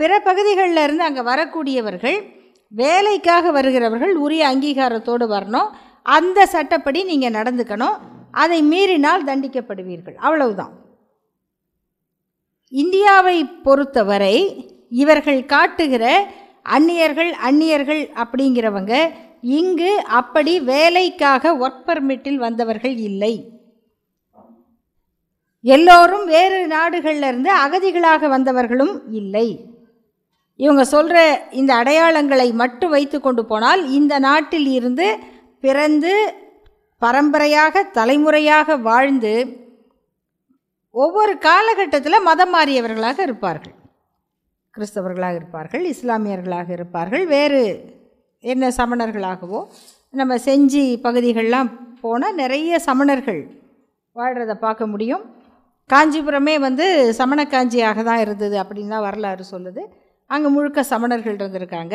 பிற 0.00 0.12
பகுதிகளில் 0.28 0.82
இருந்து 0.86 1.04
அங்கே 1.08 1.22
வரக்கூடியவர்கள் 1.30 2.18
வேலைக்காக 2.72 3.50
வருகிறவர்கள் 3.56 4.14
உரிய 4.24 4.42
அங்கீகாரத்தோடு 4.52 5.26
வரணும். 5.34 5.68
அந்த 6.16 6.38
சட்டப்படி 6.54 7.00
நீங்கள் 7.10 7.36
நடந்துக்கணும். 7.38 7.96
அதை 8.42 8.58
மீறினால் 8.72 9.28
தண்டிக்கப்படுவீர்கள். 9.28 10.16
அவ்வளவுதான். 10.26 10.72
இந்தியாவை 12.82 13.36
பொறுத்தவரை 13.66 14.36
இவர்கள் 14.90 15.40
காட்டுகிற 15.46 16.04
அந்நியர்கள் 16.62 17.32
அந்நியர்கள் 17.48 18.02
அப்படிங்கிறவங்க 18.22 18.94
இங்கு 19.58 19.90
அப்படி 20.20 20.60
வேலைக்காக 20.60 21.52
ஒர்க் 21.56 21.84
பர்மிட்டில் 21.86 22.40
வந்தவர்கள் 22.46 22.96
இல்லை. 23.08 23.34
எல்லோரும் 25.64 26.24
வேறு 26.24 26.58
நாடுகளிலிருந்து 26.66 27.50
அகதிகளாக 27.64 28.28
வந்தவர்களும் 28.28 28.94
இல்லை. 29.10 29.48
இவங்க 30.56 30.84
சொல்கிற 30.84 31.18
இந்த 31.50 31.72
அடையாளங்களை 31.74 32.48
மட்டும் 32.62 32.90
வைத்து 32.90 33.20
கொண்டு 33.20 33.44
போனால் 33.44 33.82
இந்த 33.90 34.18
நாட்டில் 34.18 34.68
இருந்து 34.78 35.06
பிறந்து 35.60 36.12
பரம்பரையாக 37.02 37.82
தலைமுறையாக 37.98 38.76
வாழ்ந்து 38.76 39.34
ஒவ்வொரு 40.90 41.38
காலகட்டத்தில் 41.38 42.26
மதம் 42.28 42.54
மாறியவர்களாக 42.54 43.18
இருப்பார்கள். 43.18 43.75
கிறிஸ்தவர்களாக 44.76 45.38
இருப்பார்கள் 45.40 45.84
இஸ்லாமியர்களாக 45.94 46.68
இருப்பார்கள் 46.78 47.24
வேறு 47.34 47.62
என்ன 48.44 48.64
சமணர்களாகவோ 48.78 49.60
நம்ம 50.14 50.34
செஞ்சி 50.48 50.82
பகுதிகள்லாம் 51.06 51.70
போனால் 52.02 52.38
நிறைய 52.42 52.78
சமணர்கள் 52.88 53.40
வாழ்கிறத 54.16 54.52
பார்க்க 54.66 54.92
முடியும். 54.92 55.24
காஞ்சிபுரமே 55.90 56.54
வந்து 56.66 56.86
சமண 57.18 57.40
காஞ்சியாக 57.54 58.02
தான் 58.08 58.22
இருந்தது 58.24 58.56
அப்படின்னு 58.62 58.94
தான் 58.94 59.06
வரலாறு 59.06 59.44
சொல்லுது. 59.52 59.82
அங்கே 60.30 60.48
முழுக்க 60.54 60.80
சமணர்கள் 60.92 61.36
இருந்திருக்காங்க. 61.40 61.94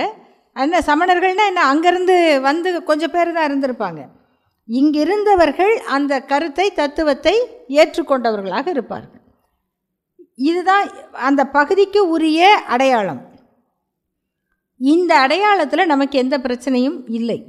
என்ன 0.55 0.81
சமணர்கள்னால் 0.89 1.49
என்ன 1.51 1.63
அங்கேருந்து 1.71 2.17
வந்து 2.49 2.69
கொஞ்சம் 2.89 3.13
பேர் 3.15 3.35
தான் 3.37 3.47
இருந்திருப்பாங்க. 3.49 4.01
இங்கிருந்தவர்கள் 4.69 5.73
அந்த 5.95 6.13
கருத்தை 6.31 6.67
தத்துவத்தை 6.81 7.35
ஏற்றுக்கொண்டவர்களாக 7.79 8.67
இருப்பார்கள். 8.75 9.20
இதுதான் 10.49 10.85
அந்த 11.27 11.41
பகுதிக்கு 11.57 12.01
உரிய 12.15 12.49
அடையாளம். 12.73 13.21
இந்த 14.81 15.11
அடையாளத்தில் 15.23 15.91
நமக்கு 15.93 16.15
எந்த 16.23 16.35
பிரச்சனையும் 16.45 16.99
இல்லை. 17.19 17.39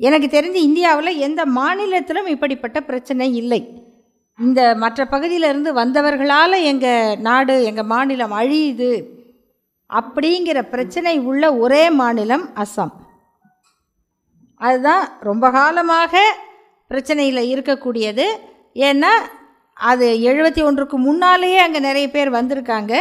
எனக்கு 0.00 0.28
தெரிஞ்சு 0.30 0.60
இந்தியாவில் 0.68 1.20
எந்த 1.26 1.42
மாநிலத்திலும் 1.58 2.30
இப்படிப்பட்ட 2.34 2.78
பிரச்சனை 2.88 3.26
இல்லை. 3.42 3.60
இந்த 4.38 4.60
மற்ற 4.82 5.00
பகுதியிலிருந்து 5.14 5.70
வந்தவர்களால் 5.80 6.56
எங்கள் 6.70 7.18
நாடு 7.26 7.54
எங்கள் 7.70 7.90
மாநிலம் 7.92 8.34
அழியுது 8.40 8.92
அப்படிங்கிற 9.90 10.58
பிரச்சனை 10.74 11.14
உள்ள 11.30 11.42
ஒரே 11.64 11.84
மாநிலம் 12.00 12.44
அஸ்ஸாம் 12.62 12.92
அதுதான் 14.60 15.04
ரொம்ப 15.28 15.44
காலமாக 15.50 16.14
பிரச்சனையில் 16.90 17.50
இருக்கக்கூடியது. 17.52 18.26
ஏன்னா 18.88 19.12
அது 19.74 20.06
எழுபத்தி 20.22 20.64
ஒன்றுக்கு 20.64 20.98
முன்னாலேயே 20.98 21.58
அங்கே 21.58 21.78
நிறைய 21.78 22.10
பேர் 22.10 22.30
வந்திருக்காங்க. 22.32 22.92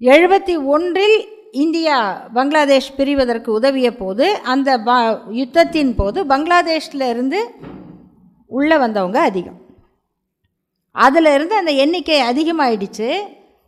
எழுபத்தி 0.00 0.64
ஒன்றில் 0.64 1.28
இந்தியா 1.52 2.28
பங்களாதேஷ் 2.34 2.94
பிரிவதற்கு 2.96 3.48
உதவிய 3.48 3.96
போது 3.96 4.38
அந்த 4.42 4.78
ப 4.78 4.92
யுத்தத்தின் 5.30 5.94
போது 5.96 6.26
பங்களாதேஷில் 6.26 7.08
இருந்து 7.08 7.40
உள்ளே 8.46 8.76
வந்தவங்க 8.78 9.20
அதிகம். 9.20 9.60
அதில் 10.92 11.30
இருந்து 11.34 11.54
அந்த 11.56 11.70
எண்ணிக்கை 11.70 12.20
அதிகமாகிடுச்சு 12.22 13.10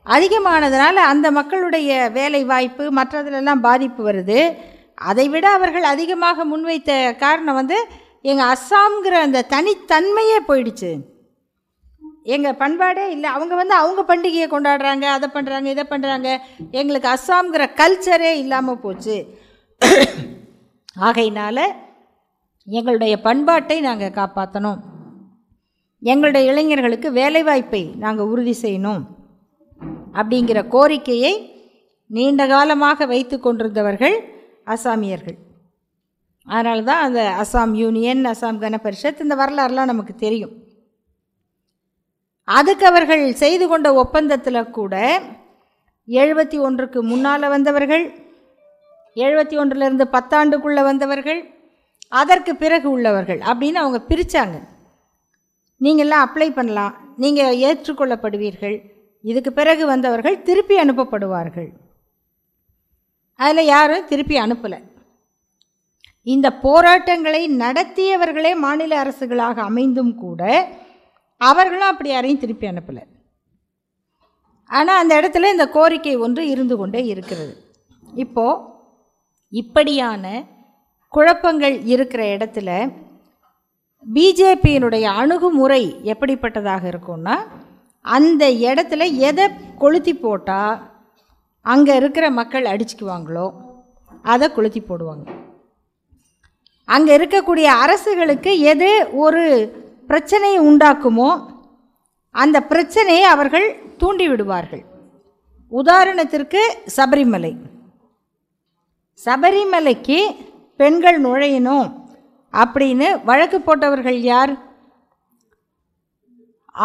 அதிகமானதுனால 0.07 0.97
அந்த 1.13 1.31
மக்களுடைய 1.31 2.11
வேலை 2.13 2.45
வாய்ப்பு 2.45 2.85
மற்றதுலெல்லாம் 2.93 3.61
பாதிப்பு 3.61 4.13
வருது. 4.13 4.57
அதை 4.95 5.29
விட 5.29 5.51
அவர்கள் 5.51 5.83
அதிகமாக 5.83 6.45
முன்வைத்த 6.45 7.17
காரணம் 7.17 7.55
வந்து 7.55 7.79
எங்கள் 8.23 8.47
அஸ்ஸாம்ங்கிற 8.47 9.17
அந்த 9.27 9.45
தனித்தன்மையே 9.49 10.39
போயிடுச்சு. 10.49 10.93
எங்கள் 12.35 12.59
பண்பாடே 12.63 13.05
இல்லை. 13.15 13.29
அவங்க 13.37 13.55
வந்து 13.61 13.75
அவங்க 13.83 14.01
பண்டிகையை 14.11 14.47
கொண்டாடுறாங்க 14.53 15.07
அதை 15.17 15.29
பண்ணுறாங்க 15.35 15.69
இதை 15.75 15.85
பண்ணுறாங்க 15.93 16.29
எங்களுக்கு 16.81 17.09
அஸ்ஸாம்ங்கிற 17.15 17.67
கல்ச்சரே 17.81 18.33
இல்லாமல் 18.43 18.83
போச்சு. 18.85 19.17
ஆகையினால் 21.09 21.65
எங்களுடைய 22.79 23.15
பண்பாட்டை 23.27 23.77
நாங்கள் 23.89 24.17
காப்பாற்றணும் 24.21 24.81
எங்களுடைய 26.03 26.43
இளைஞர்களுக்கு 26.51 27.09
வேலைவாய்ப்பை 27.21 27.83
நாங்கள் 28.05 28.31
உறுதி 28.33 28.55
செய்யணும். 28.65 29.03
அப்படிங்கிற 30.19 30.59
கோரிக்கையை 30.75 31.35
நீண்ட 32.17 32.43
காலமாக 32.53 33.07
வைத்து 33.13 33.37
கொண்டிருந்தவர்கள் 33.39 34.17
அசாமியர்கள். 34.75 35.39
அதனால 36.47 36.83
தான் 36.91 37.03
அந்த 37.07 37.21
அசாம் 37.43 37.73
யூனியன் 37.83 38.23
அசாம் 38.33 38.61
கன 38.63 38.79
பரிஷத் 38.85 39.25
இந்த 39.25 39.35
வரலாறுலாம் 39.41 39.91
நமக்கு 39.93 40.15
தெரியும். 40.25 40.55
அதுக்கு 42.57 42.87
அவர்கள் 42.87 43.25
செய்து 43.33 43.69
கொண்ட 43.69 43.89
ஒப்பந்தத்தில் 43.95 44.71
கூட 44.71 44.95
எழுபத்தி 46.09 46.59
ஒன்றுக்கு 46.61 47.03
முன்னால் 47.03 47.49
வந்தவர்கள் 47.49 48.05
எழுபத்தி 49.17 49.57
ஒன்றிலிருந்து 49.57 50.05
பத்தாண்டுக்குள்ளே 50.13 50.83
வந்தவர்கள் 50.83 51.41
அதற்கு 52.09 52.53
பிறகு 52.57 52.89
உள்ளவர்கள் 52.91 53.41
அப்படின்னு 53.51 53.81
அவங்க 53.83 54.01
பிரித்தாங்க 54.09 54.59
நீங்கள்லாம் 55.81 56.25
அப்ளை 56.27 56.47
பண்ணலாம். 56.53 56.95
நீங்கள் 57.17 57.59
ஏற்றுக்கொள்ளப்படுவீர்கள். 57.59 58.77
இதுக்கு 59.25 59.51
பிறகு 59.53 59.87
வந்தவர்கள் 59.87 60.43
திருப்பி 60.43 60.77
அனுப்பப்படுவார்கள். 60.81 61.69
அதில் 63.41 63.65
யாரும் 63.65 64.07
திருப்பி 64.07 64.37
அனுப்பலை. 64.41 64.79
இந்த 66.27 66.49
போராட்டங்களை 66.59 67.43
நடத்தியவர்களே 67.57 68.53
மாநில 68.57 68.93
அரசுகளாக 69.03 69.59
அமைந்தும் 69.61 70.15
கூட 70.15 70.43
அவர்களும் 71.41 71.91
அப்படி 71.91 72.11
யாரையும் 72.13 72.43
திருப்பி 72.43 72.67
அனுப்பலை. 72.71 73.03
ஆனால் 74.71 75.01
அந்த 75.03 75.13
இடத்துல 75.21 75.51
இந்த 75.55 75.67
கோரிக்கை 75.77 76.15
ஒன்று 76.25 76.43
இருந்து 76.55 76.75
கொண்டே 76.81 77.03
இருக்கிறது. 77.13 77.53
இப்போது 78.23 78.65
இப்படியான 79.53 80.25
குழப்பங்கள் 81.15 81.77
இருக்கிற 81.95 82.23
இடத்துல 82.37 82.71
பிஜேபியினுடைய 84.07 85.07
அணுகுமுறை 85.21 85.83
எப்படிப்பட்டதாக 86.13 86.85
இருக்கும்னா 86.93 87.37
அந்த 88.05 88.45
இடத்துல 88.67 89.03
எதை 89.29 89.47
கொளுத்தி 89.83 90.13
போட்டால் 90.15 90.77
அங்கே 91.67 91.95
இருக்கிற 92.01 92.27
மக்கள் 92.39 92.71
அடிச்சுக்குவாங்களோ 92.73 93.47
அதை 94.35 94.47
கொளுத்தி 94.51 94.81
போடுவாங்க. 94.81 95.27
அங்கே 96.89 97.13
இருக்கக்கூடிய 97.19 97.69
அரசுகளுக்கு 97.85 98.53
எது 98.73 98.91
ஒரு 99.25 99.43
பிரச்சனையை 100.11 100.59
உண்டாக்குமோ 100.69 101.31
அந்த 102.35 102.59
பிரச்சனையை 102.71 103.25
அவர்கள் 103.35 103.67
தூண்டி 104.01 104.27
விடுவார்கள் 104.29 104.85
உதாரணத்திற்கு 105.73 106.61
சபரிமலை. 106.97 107.53
சபரிமலைக்கு 109.25 110.19
பெண்கள் 110.81 111.19
நுழையணும் 111.23 111.89
அப்படின்னு 112.53 113.09
வழக்கு 113.25 113.59
போட்டவர்கள் 113.61 114.19
யார்? 114.33 114.53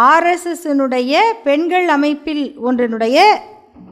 ஆர்எஸ்எஸ்னுடைய 0.09 1.15
பெண்கள் 1.47 1.87
அமைப்பில் 1.95 2.45
ஒன்றினுடைய 2.67 3.17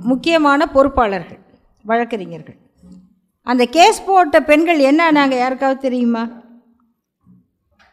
முக்கியமான 0.10 0.68
பொறுப்பாளர்கள் 0.76 1.42
வழக்கறிஞர்கள். 1.90 2.58
அந்த 3.48 3.64
கேஸ் 3.76 4.06
போட்ட 4.06 4.38
பெண்கள் 4.50 4.80
என்ன? 4.90 5.12
நாங்கள் 5.18 5.42
யாருக்காவது 5.44 5.80
தெரியுமா? 5.88 6.24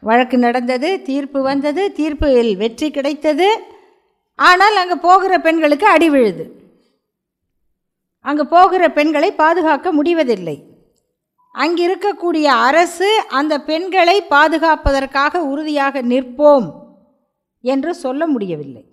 வழக்கு 0.03 0.37
நடந்தது 0.39 0.89
தீர்ப்பு 1.09 1.41
வந்தது 1.43 1.83
தீர்ப்பில் 1.99 2.53
வெற்றி 2.57 2.89
கிடைத்தது. 2.91 3.49
ஆனால் 4.39 4.77
அங்கே 4.83 4.97
போகிற 5.09 5.33
பெண்களுக்கு 5.47 5.87
அடி 5.95 6.09
விழுது. 6.09 6.45
அங்கே 8.25 8.45
போகிற 8.55 8.83
பெண்களை 8.99 9.31
பாதுகாக்க 9.43 9.89
முடிவதில்லை. 9.93 10.57
அங்கிருக்கக்கூடிய 11.55 12.47
அரசு 12.69 13.09
அந்த 13.39 13.55
பெண்களை 13.71 14.17
பாதுகாப்பதற்காக 14.35 15.41
உறுதியாக 15.53 16.03
நிற்போம் 16.13 16.69
என்று 17.65 17.93
சொல்ல 18.05 18.23
முடியவில்லை. 18.27 18.85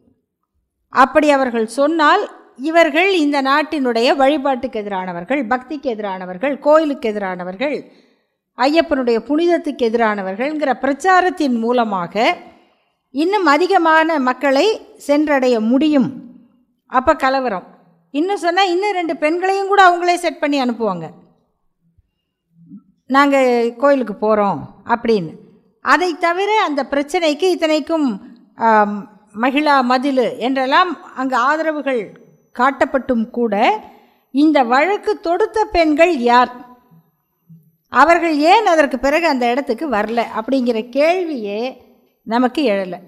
அப்படி 0.94 1.28
அவர்கள் 1.38 1.68
சொன்னால் 1.80 2.24
இவர்கள் 2.70 3.10
இந்த 3.16 3.38
நாட்டினுடைய 3.42 4.10
வழிபாட்டுக்கு 4.22 4.80
எதிரானவர்கள் 4.82 5.42
பக்திக்கு 5.52 5.88
எதிரானவர்கள் 5.96 6.56
கோயிலுக்கு 6.60 7.10
எதிரானவர்கள் 7.12 7.76
ஐயப்பனுடைய 8.58 9.18
புனிதத்துக்கு 9.30 9.86
எதிரானவர்கள்ங்கிற 9.90 10.74
பிரச்சாரத்தின் 10.84 11.58
மூலமாக 11.64 12.26
இன்னும் 13.24 13.48
அதிகமான 13.54 14.18
மக்களை 14.28 14.68
சென்றடைய 15.08 15.56
முடியும். 15.72 16.10
அப்போ 16.92 17.14
கலவரம். 17.24 17.68
இன்னும் 18.20 18.42
சொன்னால் 18.44 18.72
இன்னும் 18.74 18.98
ரெண்டு 19.00 19.14
பெண்களையும் 19.24 19.72
கூட 19.72 19.82
அவங்களே 19.88 20.16
செட் 20.24 20.42
பண்ணி 20.42 20.58
அனுப்புவாங்க. 20.64 21.06
நாங்கள் 23.10 23.50
கோயிலுக்கு 23.82 24.16
போகிறோம் 24.24 24.62
அப்படின்னு. 24.94 25.34
அதை 25.86 26.10
தவிர 26.26 26.52
அந்த 26.68 26.82
பிரச்சனைக்கு 26.94 27.48
இத்தனைக்கும் 27.56 28.08
மகிழா 29.44 29.76
மதில் 29.92 30.26
என்றெல்லாம் 30.46 30.92
அங்கே 31.22 31.36
ஆதரவுகள் 31.48 32.02
காட்டப்பட்டும் 32.56 33.26
கூட 33.38 33.56
இந்த 34.34 34.58
வழக்கு 34.72 35.12
தொடுத்த 35.26 35.66
பெண்கள் 35.76 36.14
யார்? 36.32 36.52
அவர்கள் 37.96 38.38
ஏன் 38.38 38.66
அதற்கு 38.66 39.00
பிறகு 39.00 39.28
அந்த 39.28 39.52
இடத்துக்கு 39.52 39.90
வரல 39.90 40.22
அப்படிங்கிற 40.38 40.90
கேள்வியே 40.90 41.78
நமக்கு 42.24 42.62
எழலை. 42.64 43.00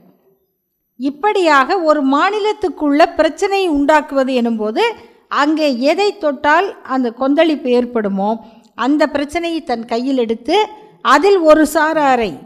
இப்படியாக 1.00 1.80
ஒரு 1.80 2.02
மாநிலத்துக்குள்ள 2.08 3.02
பிரச்சனையை 3.16 3.70
உண்டாக்குவது 3.70 4.42
எனும்போது 4.42 4.84
அங்கே 5.28 5.68
எதை 5.80 6.18
தொட்டால் 6.18 6.82
அந்த 6.84 7.12
கொந்தளிப்பு 7.12 7.70
ஏற்படுமோ 7.70 8.30
அந்த 8.76 9.08
பிரச்சனையை 9.08 9.64
தன் 9.64 9.86
கையில் 9.86 10.18
எடுத்து 10.18 10.70
அதில் 11.02 11.40
ஒரு 11.40 11.68
சாராரை 11.74 12.40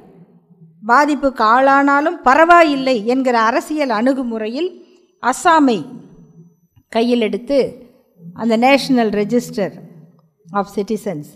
பாதிப்புக்கு 0.83 1.43
ஆளானாலும் 1.43 2.17
பரவாயில்லை 2.24 3.05
என்கிற 3.05 3.39
அரசியல் 3.39 3.89
அணுகுமுறையில் 3.89 4.69
அஸ்ஸாமை 5.24 5.86
கையில் 6.88 7.21
எடுத்து 7.21 7.60
அந்த 8.33 8.57
நேஷனல் 8.57 9.10
ரெஜிஸ்டர் 9.10 9.75
ஆஃப் 10.48 10.71
சிட்டிசன்ஸ் 10.75 11.29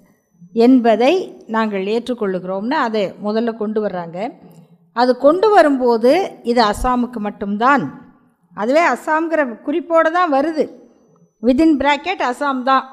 என்பதை 0.56 1.14
நாங்கள் 1.56 1.86
ஏற்றுக்கொள்ளுகிறோம்னு 1.96 2.76
அதை 2.88 3.04
முதல்ல 3.26 3.52
கொண்டு 3.62 3.80
வர்றாங்க. 3.86 4.18
அது 4.96 5.12
கொண்டு 5.26 5.48
வரும்போது 5.50 6.12
இது 6.52 6.62
அஸ்ஸாமுக்கு 6.72 7.20
மட்டும்தான். 7.28 7.84
அதுவே 8.58 8.84
அஸ்ஸாம்ங்கிற 8.94 9.42
குறிப்போடு 9.68 10.10
தான் 10.12 10.34
வருது. 10.36 10.66
விதின் 11.44 11.76
பிராக்கெட் 11.82 12.24
அஸ்ஸாம் 12.30 12.62
தான். 12.72 12.86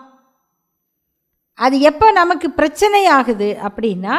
அது 1.59 1.77
எப்போ 1.91 2.07
நமக்கு 2.13 2.49
பிரச்சனை 2.51 3.03
ஆகுது 3.17 3.49
அப்படின்னா 3.67 4.17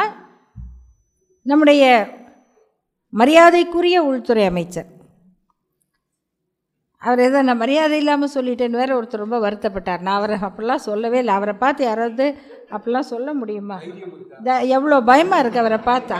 நம்முடைய 1.46 1.82
மரியாதைக்குரிய 3.12 3.96
உள்துறை 4.10 4.44
அமைச்சர் 4.50 4.88
அவர் 7.04 7.20
ஏதோ 7.20 7.42
நான் 7.42 7.56
மரியாதை 7.56 7.98
இல்லாமல் 7.98 8.30
சொல்லிட்டேன்னு 8.34 8.70
வேற 8.70 9.00
ஒருத்தர் 9.00 9.16
ரொம்ப 9.16 9.50
வருத்தப்பட்டார். 9.50 10.00
நான் 10.00 10.16
அவரை 10.16 10.38
அப்படிலாம் 10.38 10.74
சொல்லவே 10.74 11.18
இல்லை. 11.18 11.34
அவரை 11.34 11.54
பார்த்து 11.54 11.84
யாராவது 11.84 12.34
அப்படிலாம் 12.70 13.00
சொல்ல 13.00 13.32
முடியுமா? 13.32 13.80
த- 14.44 14.60
எவ்வளோ 14.60 15.00
பயமாக 15.00 15.40
இருக்கு 15.40 15.58
அவரை 15.58 15.78
பார்த்தா. 15.78 16.16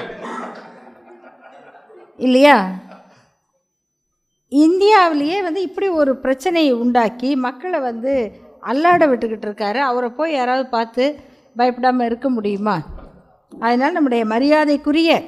இல்லையா? 2.17 2.71
இந்தியாவிலேயே 4.49 5.43
வந்து 5.43 5.63
இப்படி 5.63 5.89
ஒரு 5.89 6.17
பிரச்சனையை 6.17 6.73
உண்டாக்கி 6.73 7.37
மக்களை 7.37 7.81
வந்து 7.81 8.33
அல்லாட 8.63 9.07
விட்டுக்கிட்டு 9.07 9.47
இருக்காரு. 9.47 9.79
அவரை 9.79 10.11
போய் 10.11 10.33
யாராவது 10.33 10.69
பார்த்து 10.69 11.21
பயப்படாமல் 11.57 12.07
இருக்க 12.07 12.29
முடியுமா? 12.29 12.83
அதனால் 13.61 13.93
நம்முடைய 13.93 14.25
மரியாதைக்குரிய 14.25 15.23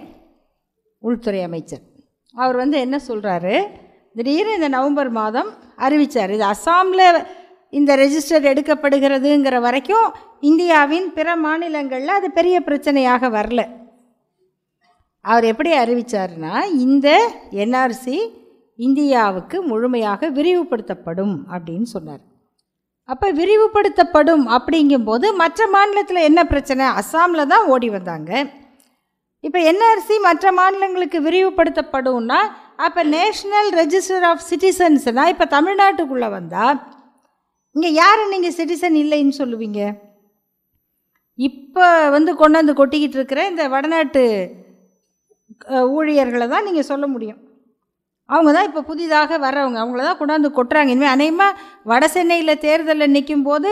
உள்துறை 0.98 1.42
அமைச்சர். 1.42 1.80
அவர் 2.34 2.56
வந்து 2.56 2.78
என்ன 2.78 3.00
சொல்கிறாரு 3.08 3.66
திடீர்னு 4.16 4.56
இந்த 4.58 4.68
நவம்பர் 4.76 5.10
மாதம் 5.20 5.48
அறிவித்தார் 5.86 6.32
இது 6.36 6.44
அஸ்ஸாமில் 6.52 7.06
இந்த 7.72 7.90
ரெஜிஸ்டர் 8.02 8.48
எடுக்கப்படுகிறதுங்கிற 8.50 9.56
வரைக்கும் 9.66 10.06
இந்தியாவின் 10.50 11.08
பிற 11.16 11.28
மாநிலங்களில் 11.36 12.16
அது 12.18 12.28
பெரிய 12.38 12.56
பிரச்சனையாக 12.68 13.28
வரல. 13.36 13.60
அவர் 15.24 15.44
எப்படி 15.52 15.70
அறிவித்தார்னா 15.82 16.54
இந்த 16.86 17.08
என்ஆர்சி 17.62 18.16
இந்தியாவுக்கு 18.78 19.56
முழுமையாக 19.70 20.28
விரிவுபடுத்தப்படும் 20.38 21.36
அப்படின்னு 21.54 21.88
சொன்னார். 21.94 22.22
அப்போ 23.08 23.26
விரிவுபடுத்தப்படும் 23.40 24.44
அப்படிங்கும்போது 24.56 25.26
மற்ற 25.42 25.66
மாநிலத்தில் 25.74 26.26
என்ன 26.28 26.40
பிரச்சனை? 26.52 26.86
அஸ்ஸாமில் 27.00 27.50
தான் 27.52 27.66
ஓடி 27.74 27.88
வந்தாங்க. 27.96 28.30
இப்போ 29.44 29.58
என்ஆர்சி 29.70 30.16
மற்ற 30.28 30.52
மாநிலங்களுக்கு 30.60 31.18
விரிவுபடுத்தப்படும்னா 31.26 32.40
அப்போ 32.78 33.02
நேஷ்னல் 33.16 33.70
ரெஜிஸ்டர் 33.80 34.24
ஆஃப் 34.30 34.44
சிட்டிசன்ஸ்னால் 34.50 35.32
இப்போ 35.34 35.46
தமிழ்நாட்டுக்குள்ளே 35.56 36.28
வந்தால் 36.38 36.78
இங்கே 37.76 37.90
யார் 38.02 38.20
நீங்கள் 38.34 38.56
சிட்டிசன் 38.58 38.96
இல்லைன்னு 39.02 39.34
சொல்லுவீங்க? 39.40 39.80
இப்போ 41.38 41.86
வந்து 42.14 42.30
கொண்டாந்து 42.42 42.72
கொட்டிக்கிட்டு 42.80 43.18
இருக்கிற 43.18 43.40
இந்த 43.52 43.64
வடநாட்டு 43.74 44.22
ஊழியர்களை 45.96 46.46
தான் 46.52 46.66
நீங்கள் 46.68 46.88
சொல்ல 46.90 47.04
முடியும். 47.14 47.40
அவங்க 48.28 48.50
தான் 48.56 48.68
இப்போ 48.68 48.82
புதிதாக 48.90 49.38
வர்றவங்க. 49.46 49.78
அவங்கள 49.82 50.02
தான் 50.08 50.20
கொண்டாந்து 50.20 50.48
கொட்டுறாங்க. 50.58 50.94
இனிமேல் 50.94 51.14
அநேகமாக 51.16 51.58
வட 51.90 52.04
சென்னையில் 52.14 52.60
தேர்தலில் 52.66 53.14
நிற்கும் 53.16 53.46
போது 53.48 53.70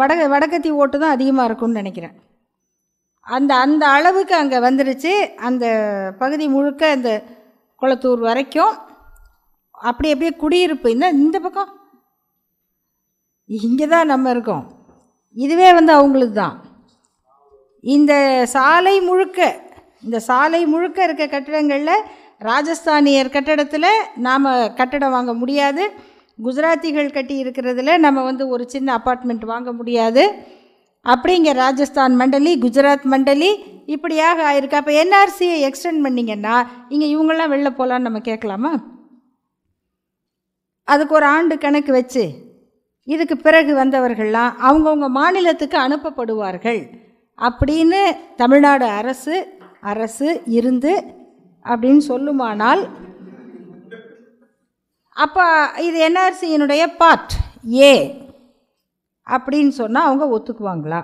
வட 0.00 0.12
வடக்கத்தி 0.34 0.70
ஓட்டு 0.82 0.96
தான் 1.02 1.14
அதிகமாக 1.16 1.48
இருக்கும்னு 1.48 1.80
நினைக்கிறேன். 1.82 2.14
அந்த 3.26 3.52
அந்த 3.64 3.84
அளவுக்கு 3.96 4.34
அங்கே 4.42 4.58
வந்துருச்சு. 4.68 5.12
அந்த 5.48 5.64
பகுதி 6.22 6.46
முழுக்க 6.54 6.82
அந்த 6.96 7.10
குளத்தூர் 7.82 8.22
வரைக்கும் 8.28 8.74
அப்படி 9.88 10.10
அப்படியே 10.12 10.32
குடியிருப்பு. 10.42 10.88
இந்த 10.94 11.06
இந்த 11.22 11.36
பக்கம். 11.46 11.70
இங்கே 13.50 13.86
தான் 13.94 14.10
நம்ம 14.12 14.30
இருக்கோம். 14.34 14.64
இதுவே 15.36 15.68
வந்து 15.78 15.92
அவங்களுக்கு 15.98 16.36
தான் 16.44 16.56
இந்த 17.94 18.12
சாலை 18.54 18.96
முழுக்க 19.08 19.40
இந்த 20.06 20.18
சாலை 20.28 20.60
முழுக்க 20.72 20.98
இருக்க 21.06 21.24
கட்டிடங்களில் 21.32 22.06
ராஜஸ்தானியர் 22.48 23.34
கட்டடத்தில் 23.36 23.90
நாம் 24.26 24.48
கட்டடம் 24.78 25.14
வாங்க 25.16 25.32
முடியாது. 25.42 25.84
குஜராத்திகள் 26.38 27.14
கட்டி 27.16 27.34
இருக்கிறதுல 27.42 27.96
நம்ம 28.06 28.22
வந்து 28.28 28.44
ஒரு 28.54 28.64
சின்ன 28.74 28.88
அப்பார்ட்மெண்ட் 28.98 29.44
வாங்க 29.52 29.70
முடியாது. 29.80 30.24
அப்படி 31.06 31.32
இங்கே 31.38 31.52
ராஜஸ்தான் 31.52 32.14
மண்டலி 32.20 32.50
குஜராத் 32.64 33.06
மண்டலி 33.12 33.50
இப்படியாக 33.94 34.38
ஆயிருக்கு. 34.48 34.80
அப்போ 34.80 34.92
என்ஆர்சியை 35.02 35.56
எக்ஸ்டெண்ட் 35.68 36.04
பண்ணிங்கன்னா 36.06 36.56
இங்கே 36.92 37.06
இவங்கெல்லாம் 37.14 37.52
வெளில 37.54 37.70
போகலான்னு 37.78 38.06
நம்ம 38.08 38.20
கேட்கலாமா? 38.28 38.72
அதுக்கு 40.88 41.14
ஒரு 41.18 41.26
ஆண்டு 41.34 41.54
கணக்கு 41.58 41.92
வச்சு 41.92 42.24
இதுக்கு 43.08 43.36
பிறகு 43.36 43.72
வந்தவர்கள்லாம் 43.82 44.52
அவங்கவுங்க 44.68 45.08
மாநிலத்துக்கு 45.18 45.78
அனுப்பப்படுவார்கள். 45.86 46.82
அப்படின்னு 47.38 48.00
தமிழ்நாடு 48.36 48.86
அரசு 49.00 49.36
அரசு 49.92 50.28
இருந்து 50.58 50.92
அப்படின்னு 51.64 52.02
சொல்லுமானால் 52.12 52.82
அப்போ 55.16 55.44
இது 55.86 55.96
என்ஆர்சியினுடைய 56.08 56.82
பார்ட் 57.00 57.34
ஏ 57.78 57.94
அப்படின்னு 59.26 59.68
சொன்னால் 59.68 60.04
அவங்க 60.04 60.38
ஒத்துக்குவாங்களா? 60.38 61.00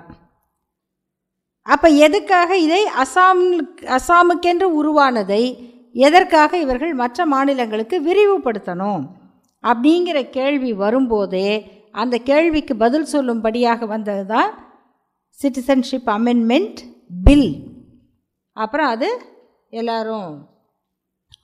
அப்போ 1.61 1.89
எதுக்காக 1.89 2.57
இதை 2.57 2.81
அசாம் 3.03 3.43
அசாமுக்கென்று 3.97 4.67
உருவானதை 4.81 5.43
எதற்காக 5.93 6.57
இவர்கள் 6.57 6.93
மற்ற 6.93 7.25
மாநிலங்களுக்கு 7.25 7.97
விரிவுபடுத்தணும்? 8.01 9.03
அப்படிங்கிற 9.63 10.29
கேள்வி 10.29 10.71
வரும்போதே 10.73 11.49
அந்த 11.91 12.17
கேள்விக்கு 12.17 12.75
பதில் 12.75 13.11
சொல்லும்படியாக 13.13 13.85
வந்தது 13.85 14.25
தான் 14.25 14.51
சிட்டிசன்ஷிப் 15.39 16.09
அமெண்ட்மெண்ட் 16.09 16.79
பில் 17.23 17.49
அப்புறம் 18.57 18.87
அது 18.87 19.09
எல்லாரும் 19.69 20.29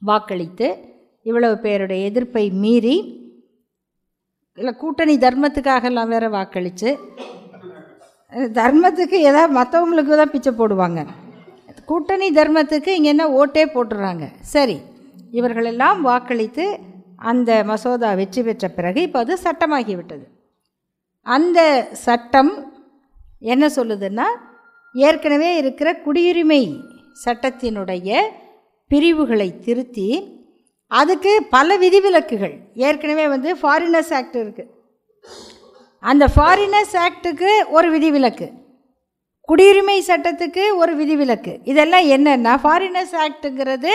வாக்களித்து 0.01 0.67
இவ்வளவு 1.21 1.55
பேருடைய 1.57 2.05
எதிர்ப்பை 2.05 2.51
மீறி 2.51 3.24
இல்லை 4.58 4.74
கூட்டணி 4.76 5.13
தர்மத்துக்காகலாம் 5.18 6.12
வேற 6.13 6.26
வாக்களித்து 6.30 6.89
தர்மத்துக்கு 8.60 9.18
ஏதாவது 9.30 9.56
மற்றவங்களுக்கு 9.58 10.13
தான் 10.15 10.32
பிச்சை 10.34 10.52
போடுவாங்க. 10.52 11.02
கூட்டணி 11.89 12.28
தர்மத்துக்கு 12.30 12.91
இங்கே 12.98 13.10
என்ன 13.13 13.26
ஓட்டே 13.39 13.63
போட்டுடுறாங்க 13.74 14.26
சரி 14.54 14.78
இவர்களெல்லாம் 15.32 16.00
வாக்களித்து 16.02 16.65
அந்த 17.32 17.52
மசோதா 17.70 18.10
வெற்றி 18.13 18.41
பெற்ற 18.44 18.68
பிறகு 18.78 19.00
இப்போ 19.02 19.20
அது 19.20 19.38
சட்டமாகிவிட்டது. 19.44 20.26
அந்த 21.26 21.60
சட்டம் 22.06 22.54
என்ன 23.54 23.65
சொல்லுதுன்னா 23.78 24.28
ஏற்கனவே 24.96 25.50
இருக்கிற 25.62 25.89
குடியுரிமை 26.06 26.62
சட்டத்தினுடைய 27.26 28.10
பிரிவுகளை 28.91 29.50
திருத்தி 29.60 30.08
அதுக்கு 30.91 31.32
பல 31.56 31.78
விதிவிலக்குகள். 31.84 32.56
ஏற்கனவே 32.88 33.26
வந்து 33.34 33.50
ஃபாரினர்ஸ் 33.62 34.12
ஆக்ட் 34.17 34.38
இருக்குது 34.43 34.71
அந்த 36.04 36.26
ஃபாரினர்ஸ் 36.36 36.95
ஆக்டுக்கு 37.06 37.52
ஒரு 37.78 37.88
விதிவிலக்கு. 37.95 38.48
குடியுரிமை 39.50 39.98
சட்டத்துக்கு 40.10 40.63
ஒரு 40.82 40.93
விதிவிலக்கு. 40.95 41.54
இதெல்லாம் 41.71 42.06
என்னென்னா 42.15 42.54
ஃபாரினர்ஸ் 42.63 43.15
ஆக்ட்டுங்கிறது 43.24 43.91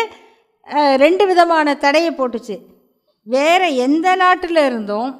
ரெண்டு 1.05 1.24
விதமான 1.31 1.74
தடையை 1.85 2.11
போட்டுச்சு. 2.18 2.57
வேறு 3.26 3.68
எந்த 3.87 4.09
நாட்டில் 4.22 4.61
இருந்தும் 4.68 5.11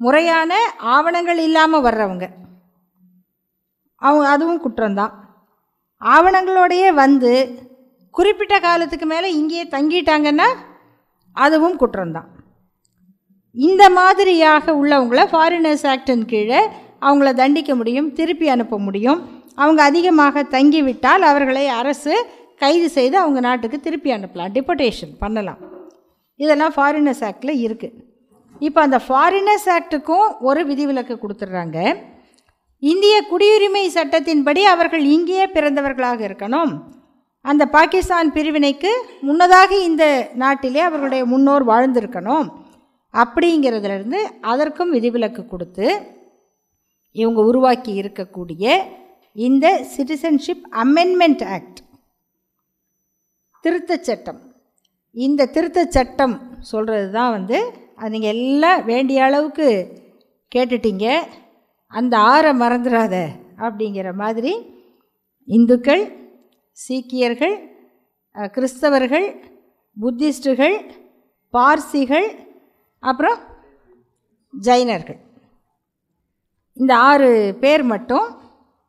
முறையான 0.00 0.52
ஆவணங்கள் 0.94 1.40
இல்லாமல் 1.46 1.84
வர்றவங்க. 1.86 2.26
அவங்க 4.02 4.26
அதுவும் 4.34 4.62
குற்றம்தான். 4.64 5.14
ஆவணங்களோடையே 6.14 6.90
வந்து 7.02 7.32
குறிப்பிட்ட 8.16 8.54
காலத்துக்கு 8.66 9.06
மேலே 9.06 9.28
இங்கேயே 9.40 9.64
தங்கிட்டாங்கன்னா 9.76 10.48
அதுவும் 11.36 11.76
குற்றம்தான். 11.82 12.28
இந்த 13.56 13.84
மாதிரியாக 13.98 14.72
உள்ளவங்கள 14.80 15.20
ஃபாரினர்ஸ் 15.32 15.84
ஆக்டின் 15.92 16.24
கீழே 16.32 16.60
அவங்கள 17.08 17.28
தண்டிக்க 17.40 17.74
முடியும் 17.80 18.12
திருப்பி 18.18 18.48
அனுப்ப 18.54 18.78
முடியும். 18.86 19.20
அவங்க 19.62 19.80
அதிகமாக 19.90 20.42
தங்கிவிட்டால் 20.56 21.24
அவர்களை 21.30 21.64
அரசு 21.80 22.14
கைது 22.62 22.88
செய்து 22.98 23.16
அவங்க 23.22 23.40
நாட்டுக்கு 23.46 23.80
திருப்பி 23.80 24.10
அனுப்பலாம் 24.16 24.54
டிபோட்டேஷன் 24.56 25.12
பண்ணலாம். 25.18 25.60
இதெல்லாம் 26.40 26.74
ஃபாரினர்ஸ் 26.76 27.24
ஆக்டில் 27.30 27.60
இருக்குது 27.66 27.98
இப்போ 28.66 28.80
அந்த 28.86 28.98
ஃபாரினர்ஸ் 29.06 29.66
ஆக்ட்டுக்கும் 29.74 30.28
ஒரு 30.48 30.62
விதிவிலக்கு 30.70 31.14
கொடுத்துட்றாங்க. 31.20 31.78
இந்திய 32.92 33.16
குடியுரிமை 33.30 33.84
சட்டத்தின்படி 33.96 34.62
அவர்கள் 34.74 35.04
இங்கேயே 35.16 35.46
பிறந்தவர்களாக 35.46 36.20
இருக்கணும். 36.28 36.72
அந்த 37.48 37.66
பாகிஸ்தான் 37.66 38.32
பிரிவினைக்கு 38.32 38.90
முன்னதாக 39.20 39.78
இந்த 39.82 40.04
நாட்டிலே 40.34 40.80
அவர்களுடைய 40.80 41.24
முன்னோர் 41.24 41.64
வாழ்ந்திருக்கணும். 41.68 42.48
அப்படிங்கிறதுலேருந்து 43.12 44.18
அதற்கும் 44.40 44.90
விதிவிலக்கு 44.90 45.46
கொடுத்து 45.46 45.86
இவங்க 47.12 47.40
உருவாக்கி 47.42 47.92
இருக்கக்கூடிய 48.00 48.64
இந்த 49.32 49.66
சிட்டிசன்ஷிப் 49.96 50.62
அமெண்ட்மெண்ட் 50.82 51.44
ஆக்ட் 51.54 51.80
திருத்தச் 53.64 54.06
சட்டம். 54.08 54.40
இந்த 55.12 55.48
திருத்தச் 55.54 55.94
சட்டம் 55.96 56.34
சொல்கிறது 56.60 57.10
தான் 57.12 57.30
வந்து 57.30 57.58
அது 57.96 58.10
நீங்கள் 58.10 58.34
எல்லாம் 58.34 58.84
வேண்டிய 58.84 59.24
அளவுக்கு 59.24 59.68
கேட்டுட்டீங்க. 60.54 61.06
அந்த 61.86 62.14
ஆறை 62.18 62.52
மறந்துடாத 62.62 63.26
அப்படிங்கிற 63.58 64.08
மாதிரி 64.22 64.52
இந்துக்கள் 65.44 66.19
சீக்கியர்கள் 66.84 67.56
கிறிஸ்தவர்கள் 68.54 69.26
புத்திஸ்டுகள் 69.96 70.76
பார்சிகள் 71.54 72.28
அப்புறம் 73.02 73.38
ஜைனர்கள். 74.54 75.20
இந்த 76.76 76.92
ஆறு 77.08 77.30
பேர் 77.62 77.84
மட்டும் 77.92 78.26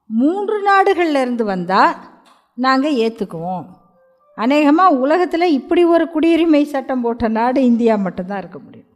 மூன்று 0.09 0.57
நாடுகள்லேருந்து 0.69 1.43
வந்தால் 1.53 1.95
நாங்கள் 2.65 2.99
ஏற்றுக்குவோம் 3.05 3.67
அநேகமாக 4.37 4.99
உலகத்தில் 5.03 5.55
இப்படி 5.59 5.81
ஒரு 5.93 6.05
குடியுரிமை 6.13 6.61
சட்டம் 6.73 7.03
போட்ட 7.05 7.27
நாடு 7.37 7.59
இந்தியா 7.71 7.95
மட்டும்தான் 8.05 8.41
இருக்க 8.43 8.59
முடியும். 8.59 8.89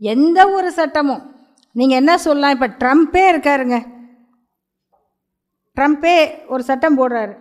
எந்த 0.00 0.40
ஒரு 0.56 0.68
சட்டமும் 0.78 1.22
நீங்கள் 1.76 2.00
என்ன 2.00 2.12
சொல்லலாம் 2.26 2.54
இப்போ 2.56 2.68
ட்ரம்ப்பே 2.82 3.24
இருக்காருங்க. 3.32 3.78
ட்ரம்ப்பே 5.76 6.16
ஒரு 6.52 6.62
சட்டம் 6.70 6.98
போடுறாரு. 7.00 7.34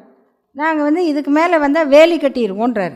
நாங்கள் 0.60 0.84
வந்து 0.84 1.06
இதுக்கு 1.06 1.32
மேலே 1.32 1.58
வந்தால் 1.58 1.88
வேலி 1.88 2.18
கட்டிடுவோன்றார் 2.18 2.96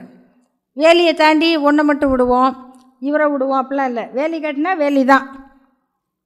வேலியை 0.75 1.13
தாண்டி 1.13 1.57
ஒன்றை 1.57 1.85
மட்டும் 1.85 2.09
விடுவோம் 2.09 2.75
இவரை 2.99 3.31
விடுவோம் 3.31 3.69
அப்படிலாம் 3.69 3.85
இல்லை. 3.85 4.05
வேலி 4.07 4.41
கட்டினா 4.41 4.75
வேலி 4.77 5.05
தான். 5.05 5.25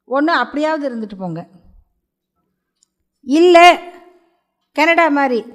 ஒன்று 0.05 0.33
அப்படியாவது 0.33 0.83
இருந்துட்டு 0.89 1.17
போங்க. 1.17 1.47
இல்லை 3.21 3.79
கனடா 4.71 5.09
மாதிரி 5.09 5.45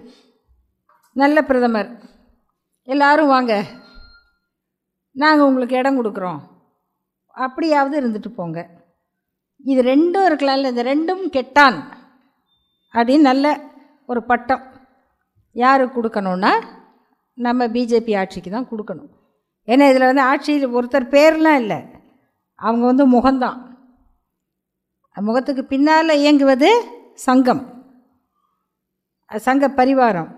நல்ல 1.12 1.42
பிரதமர். 1.42 1.90
எல்லோரும் 2.82 3.26
வாங்க. 3.26 3.64
நாங்கள் 5.12 5.46
உங்களுக்கு 5.46 5.76
இடம் 5.76 6.04
கொடுக்குறோம். 6.04 6.40
அப்படியாவது 7.32 7.96
இருந்துட்டு 8.00 8.28
போங்க. 8.28 8.68
இது 9.64 9.82
ரெண்டும் 9.82 10.26
இருக்கலாம்ல 10.30 10.68
இந்த 10.68 10.82
ரெண்டும் 10.82 11.28
கெட்டான். 11.32 11.82
அப்படின்னு 12.92 13.20
நல்ல 13.20 13.60
ஒரு 14.06 14.24
பட்டம். 14.24 14.71
யாருக்கு 15.52 16.02
கொடுக்கணுன்னா 16.02 16.50
நம்ம 17.34 17.66
பிஜேபி 17.66 18.18
ஆட்சிக்கு 18.18 18.50
தான் 18.50 18.68
கொடுக்கணும். 18.70 19.10
ஏன்னா 19.66 19.88
இதில் 19.88 20.08
வந்து 20.10 20.20
ஆட்சியில் 20.20 20.68
ஒருத்தர் 20.68 21.12
பேர்லாம் 21.14 21.54
இல்லை. 21.54 21.80
அவங்க 22.54 22.86
வந்து 22.86 23.06
முகம்தான். 23.08 23.58
முகத்துக்கு 25.20 25.64
பின்னால் 25.64 26.08
இயங்குவது 26.08 26.84
சங்கம். 27.14 27.62
சங்க 29.36 29.68
பரிவாரம். 29.68 30.30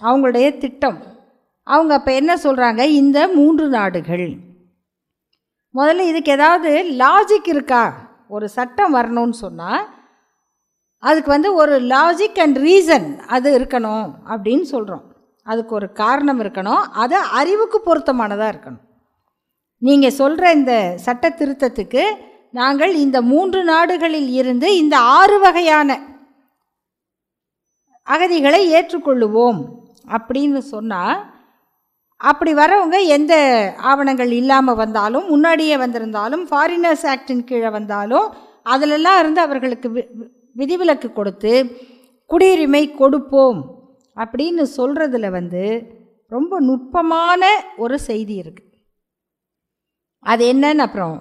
அவங்களுடைய 0.00 0.58
திட்டம். 0.58 1.02
அவங்க 1.62 1.94
அப்போ 1.94 2.14
என்ன 2.14 2.34
சொல்கிறாங்க 2.34 2.78
இந்த 2.78 3.28
மூன்று 3.28 3.68
நாடுகள். 3.68 4.36
முதல்ல 5.74 5.98
இதுக்கு 5.98 6.32
ஏதாவது 6.32 6.84
லாஜிக் 6.84 7.48
இருக்கா? 7.48 8.12
ஒரு 8.28 8.48
சட்டம் 8.48 8.94
வரணும்னு 8.94 9.30
சொன்னால் 9.30 9.88
அதுக்கு 11.04 11.30
வந்து 11.30 11.54
ஒரு 11.54 11.80
லாஜிக் 11.84 12.40
அண்ட் 12.40 12.58
ரீசன் 12.58 13.08
அது 13.26 13.58
இருக்கணும் 13.58 14.06
அப்படின்னு 14.28 14.62
சொல்கிறோம் 14.62 15.04
அதுக்கு 15.46 15.74
ஒரு 15.74 15.92
காரணம் 15.92 16.40
இருக்கணும். 16.40 16.82
அது 16.94 17.16
அறிவுக்கு 17.32 17.78
பொருத்தமானதாக 17.86 18.52
இருக்கணும். 18.52 18.82
நீங்கள் 19.82 20.10
சொல்கிற 20.10 20.52
இந்த 20.52 20.74
சட்ட 20.96 21.28
திருத்தத்துக்கு 21.30 22.04
நாங்கள் 22.52 22.94
இந்த 22.96 23.22
மூன்று 23.22 23.64
நாடுகளில் 23.64 24.30
இருந்து 24.32 24.76
இந்த 24.76 24.98
ஆறு 25.14 25.38
வகையான 25.38 25.90
அகதிகளை 28.06 28.60
ஏற்றுக்கொள்ளுவோம் 28.74 29.60
அப்படின்னு 30.08 30.58
சொன்னால் 30.68 31.16
அப்படி 32.20 32.54
வரவங்க 32.54 33.06
எந்த 33.08 33.34
ஆவணங்கள் 33.82 34.30
இல்லாமல் 34.30 34.74
வந்தாலும் 34.74 35.28
முன்னாடியே 35.28 35.76
வந்திருந்தாலும் 35.76 36.48
ஃபாரினர்ஸ் 36.48 37.06
ஆக்டின் 37.06 37.44
கீழே 37.44 37.68
வந்தாலும் 37.68 38.26
அதிலெல்லாம் 38.66 39.18
இருந்து 39.18 39.40
அவர்களுக்கு 39.40 39.88
வி- 39.88 40.10
விதிவிலக்கு 40.56 41.08
கொடுத்து 41.12 41.52
குடியுரிமை 42.30 42.84
கொடுப்போம் 43.00 43.60
அப்படின்னு 44.16 44.64
சொல்கிறதுல 44.76 45.30
வந்து 45.38 45.64
ரொம்ப 46.34 46.60
நுட்பமான 46.60 47.42
ஒரு 47.76 47.96
செய்தி 48.08 48.34
இருக்குது 48.42 48.70
அது 50.32 50.42
என்னன்னு 50.52 50.84
அப்புறம் 50.86 51.16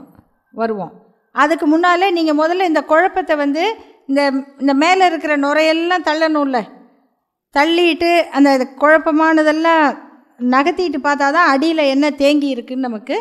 வருவோம். 0.54 0.94
அதுக்கு 1.36 1.66
முன்னாலே 1.68 2.08
நீங்கள் 2.18 2.40
முதல்ல 2.42 2.70
இந்த 2.72 2.82
குழப்பத்தை 2.92 3.36
வந்து 3.36 3.64
இந்த 4.10 4.22
இந்த 4.62 4.74
மேலே 4.84 5.04
இருக்கிற 5.10 5.34
நுரையெல்லாம் 5.38 6.08
தள்ளணும்ல. 6.10 6.58
தள்ளிட்டு 7.56 8.12
அந்த 8.38 8.50
குழப்பமானதெல்லாம் 8.82 9.86
நகர்த்திட்டு 10.54 11.00
பார்த்தா 11.08 11.28
தான் 11.38 11.52
அடியில் 11.54 11.90
என்ன 11.94 12.06
தேங்கி 12.22 12.50
இருக்குன்னு 12.54 12.88
நமக்கு 12.90 13.18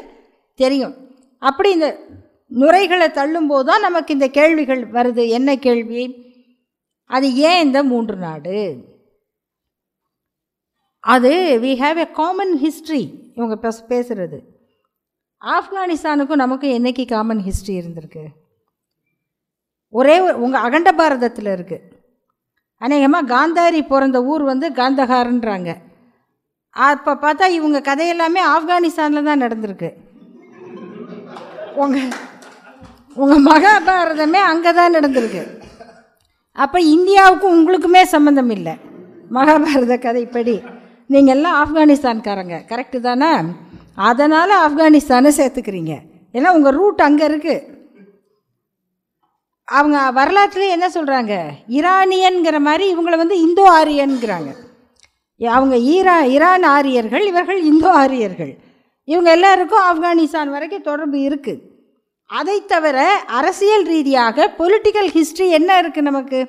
தெரியும். 0.61 0.95
அப்படி 1.43 1.69
இந்த 1.79 1.89
நுரைகளை 2.61 3.09
தள்ளும்போது 3.19 3.67
தான் 3.69 3.85
நமக்கு 3.87 4.11
இந்த 4.17 4.29
கேள்விகள் 4.39 4.83
வருது. 4.97 5.23
என்ன 5.39 5.51
கேள்வி? 5.67 6.05
அது 7.11 7.27
ஏன் 7.49 7.63
இந்த 7.67 7.79
மூன்று 7.91 8.17
நாடு? 8.27 8.59
அது 11.15 11.31
we 11.65 11.73
have 11.83 11.99
a 12.05 12.09
common 12.21 12.55
history 12.65 13.03
இவங்க 13.37 13.57
பேச 13.65 13.79
பேசுகிறது 13.93 14.39
ஆப்கானிஸ்தானுக்கும் 15.43 16.43
நமக்கும் 16.43 16.77
என்னைக்கு 16.79 17.05
காமன் 17.15 17.43
ஹிஸ்ட்ரி 17.47 17.75
இருந்திருக்கு? 17.81 18.25
ஒரே 19.99 20.17
ஒரு 20.27 20.37
உங்கள் 20.45 20.65
அகண்ட 20.67 20.91
பாரதத்தில் 21.01 21.51
இருக்குது 21.57 21.89
அநேகமாக 22.85 23.31
காந்தாரி 23.33 23.81
பிறந்த 23.91 24.19
ஊர் 24.31 24.45
வந்து 24.51 24.67
காந்தகாரன்றாங்க 24.79 25.71
அப்போ 26.77 27.13
பார்த்தா 27.25 27.47
இவங்க 27.59 27.79
கதையெல்லாமே 27.89 28.43
ஆப்கானிஸ்தானில் 28.55 29.29
தான் 29.29 29.43
நடந்திருக்கு. 29.45 29.91
உங்கள் 31.83 32.09
உங்கள் 33.21 33.47
மகாபாரதமே 33.51 34.41
அங்கே 34.51 34.71
தான் 34.79 34.95
நடந்திருக்கு. 34.97 35.43
அப்போ 36.65 36.79
இந்தியாவுக்கும் 36.95 37.57
உங்களுக்குமே 37.59 38.03
சம்மந்தம் 38.15 38.53
இல்லை. 38.57 38.75
மகாபாரத 39.37 39.95
கதைப்படி 40.07 40.57
நீங்கள் 41.13 41.35
எல்லாம் 41.37 41.59
ஆப்கானிஸ்தான்காரங்க. 41.63 42.57
கரெக்டு 42.71 42.99
தானே? 43.09 43.31
அதனால் 44.11 44.53
ஆப்கானிஸ்தானை 44.65 45.31
சேர்த்துக்கிறீங்க. 45.39 45.95
ஏன்னா 46.37 46.51
உங்கள் 46.57 46.77
ரூட் 46.79 47.07
அங்கே 47.07 47.25
இருக்குது 47.31 47.57
அவங்க 49.69 49.99
வரலாற்றுலேயே 50.19 50.75
என்ன 50.77 50.87
சொல்கிறாங்க 50.95 51.35
ஈரானியன்கிற 51.77 52.57
மாதிரி 52.69 52.85
இவங்களை 52.93 53.17
வந்து 53.21 53.37
இந்தோ 53.47 53.65
ஆரியன்கிறாங்க 53.81 54.51
அவங்க 55.41 55.77
ஈரா 55.95 56.17
ஈரான் 56.33 56.67
ஆரியர்கள் 56.77 57.25
இவர்கள் 57.29 57.61
இந்தோ 57.71 57.91
ஆரியர்கள். 58.03 58.51
இவங்க 59.09 59.29
எல்லாருக்கும் 59.37 59.87
ஆப்கானிஸ்தான் 59.91 60.53
வரைக்கும் 60.57 60.89
தொடர்பு 60.89 61.19
இருக்குது 61.29 61.63
அதை 62.39 62.57
தவிர 62.73 62.99
அரசியல் 63.39 63.87
ரீதியாக 63.93 64.45
பொலிட்டிக்கல் 64.59 65.11
ஹிஸ்ட்ரி 65.17 65.47
என்ன 65.59 65.71
இருக்குது 65.83 66.09
நமக்கு? 66.09 66.41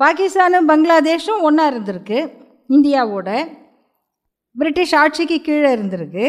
பாகிஸ்தானும் 0.00 0.68
பங்களாதேஷும் 0.70 1.42
ஒன்றா 1.48 1.64
இருந்திருக்கு. 1.72 2.18
இந்தியாவோட 2.74 3.28
பிரிட்டிஷ் 4.56 4.94
ஆட்சிக்கு 5.00 5.38
கீழே 5.48 5.70
இருந்திருக்கு. 5.76 6.24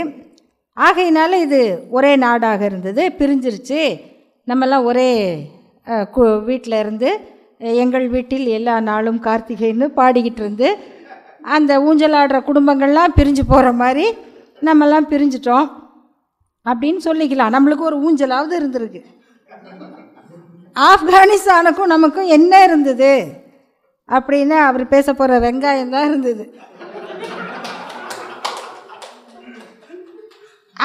ஆகையினால 0.77 1.39
இது 1.45 1.61
ஒரே 1.97 2.11
நாடாக 2.25 2.61
இருந்தது. 2.69 3.03
பிரிஞ்சிருச்சு. 3.19 3.81
நம்மெல்லாம் 4.51 4.87
ஒரே 4.91 5.09
வீட்டில் 6.49 6.81
இருந்து 6.83 7.09
எங்கள் 7.83 8.07
வீட்டில் 8.15 8.45
எல்லா 8.57 8.75
நாளும் 8.89 9.23
கார்த்திகைன்னு 9.27 9.87
பாடிக்கிட்டு 9.99 10.41
இருந்து 10.43 10.67
அந்த 11.55 11.71
ஊஞ்சலாடுற 11.87 12.37
குடும்பங்கள்லாம் 12.49 13.17
பிரிஞ்சு 13.19 13.43
போகிற 13.53 13.71
மாதிரி 13.81 14.05
நம்மெல்லாம் 14.67 15.09
பிரிஞ்சிட்டோம். 15.13 15.67
அப்படின்னு 16.69 17.01
சொல்லிக்கலாம். 17.07 17.55
நம்மளுக்கு 17.55 17.89
ஒரு 17.89 17.97
ஊஞ்சலாவது 18.05 18.53
இருந்திருக்கு. 18.61 19.01
ஆப்கானிஸ்தானுக்கும் 20.91 21.93
நமக்கும் 21.95 22.31
என்ன 22.37 22.63
இருந்தது? 22.63 23.11
அப்படின்னு 24.15 24.55
அவர் 24.69 24.83
பேச 24.93 25.07
போகிற 25.13 25.39
வெங்காயம் 25.45 25.93
தான் 25.95 26.07
இருந்தது. 26.09 26.43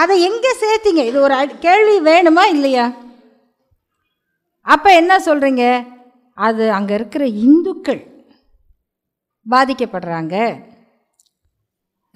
அதை 0.02 0.14
எங்கே 0.28 0.52
சேர்த்திங்க? 0.62 1.02
இது 1.10 1.18
ஒரு 1.26 1.36
கேள்வி 1.66 1.96
வேணுமா 2.10 2.44
இல்லையா? 2.56 2.84
அப்போ 4.74 4.90
என்ன 5.00 5.12
சொல்கிறீங்க 5.26 5.64
அது 6.46 6.64
அங்கே 6.78 6.94
இருக்கிற 6.94 7.24
இந்துக்கள் 7.46 8.02
பாதிக்கப்படுறாங்க. 9.50 10.36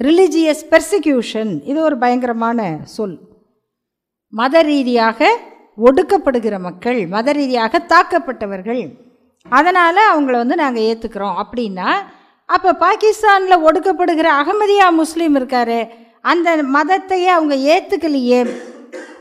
ரிலிஜியஸ் 0.01 0.65
பெர்சிக்யூஷன் 0.73 1.53
இது 1.71 1.79
ஒரு 1.89 1.97
பயங்கரமான 1.99 2.61
சொல். 2.97 3.17
மத 4.35 4.61
ரீதியாக 4.61 5.39
ஒடுக்கப்படுகிற 5.85 6.59
மக்கள் 6.59 7.07
மத 7.07 7.33
ரீதியாக 7.33 7.87
தாக்கப்பட்டவர்கள். 7.89 8.83
அதனால் 9.49 9.99
அவங்கள 10.15 10.31
வந்து 10.31 10.57
நாங்கள் 10.57 10.83
ஏற்றுக்கிறோம் 10.83 11.43
அப்படின்னா 11.43 11.91
அப்போ 12.47 12.73
பாகிஸ்தானில் 12.73 13.65
ஒடுக்கப்படுகிற 13.65 14.29
அகமதியா 14.41 14.91
முஸ்லீம் 14.91 15.35
இருக்கார். 15.35 15.93
அந்த 16.23 16.57
மதத்தையே 16.57 17.25
அவங்க 17.25 17.55
ஏற்றுக்கலையே 17.55 18.63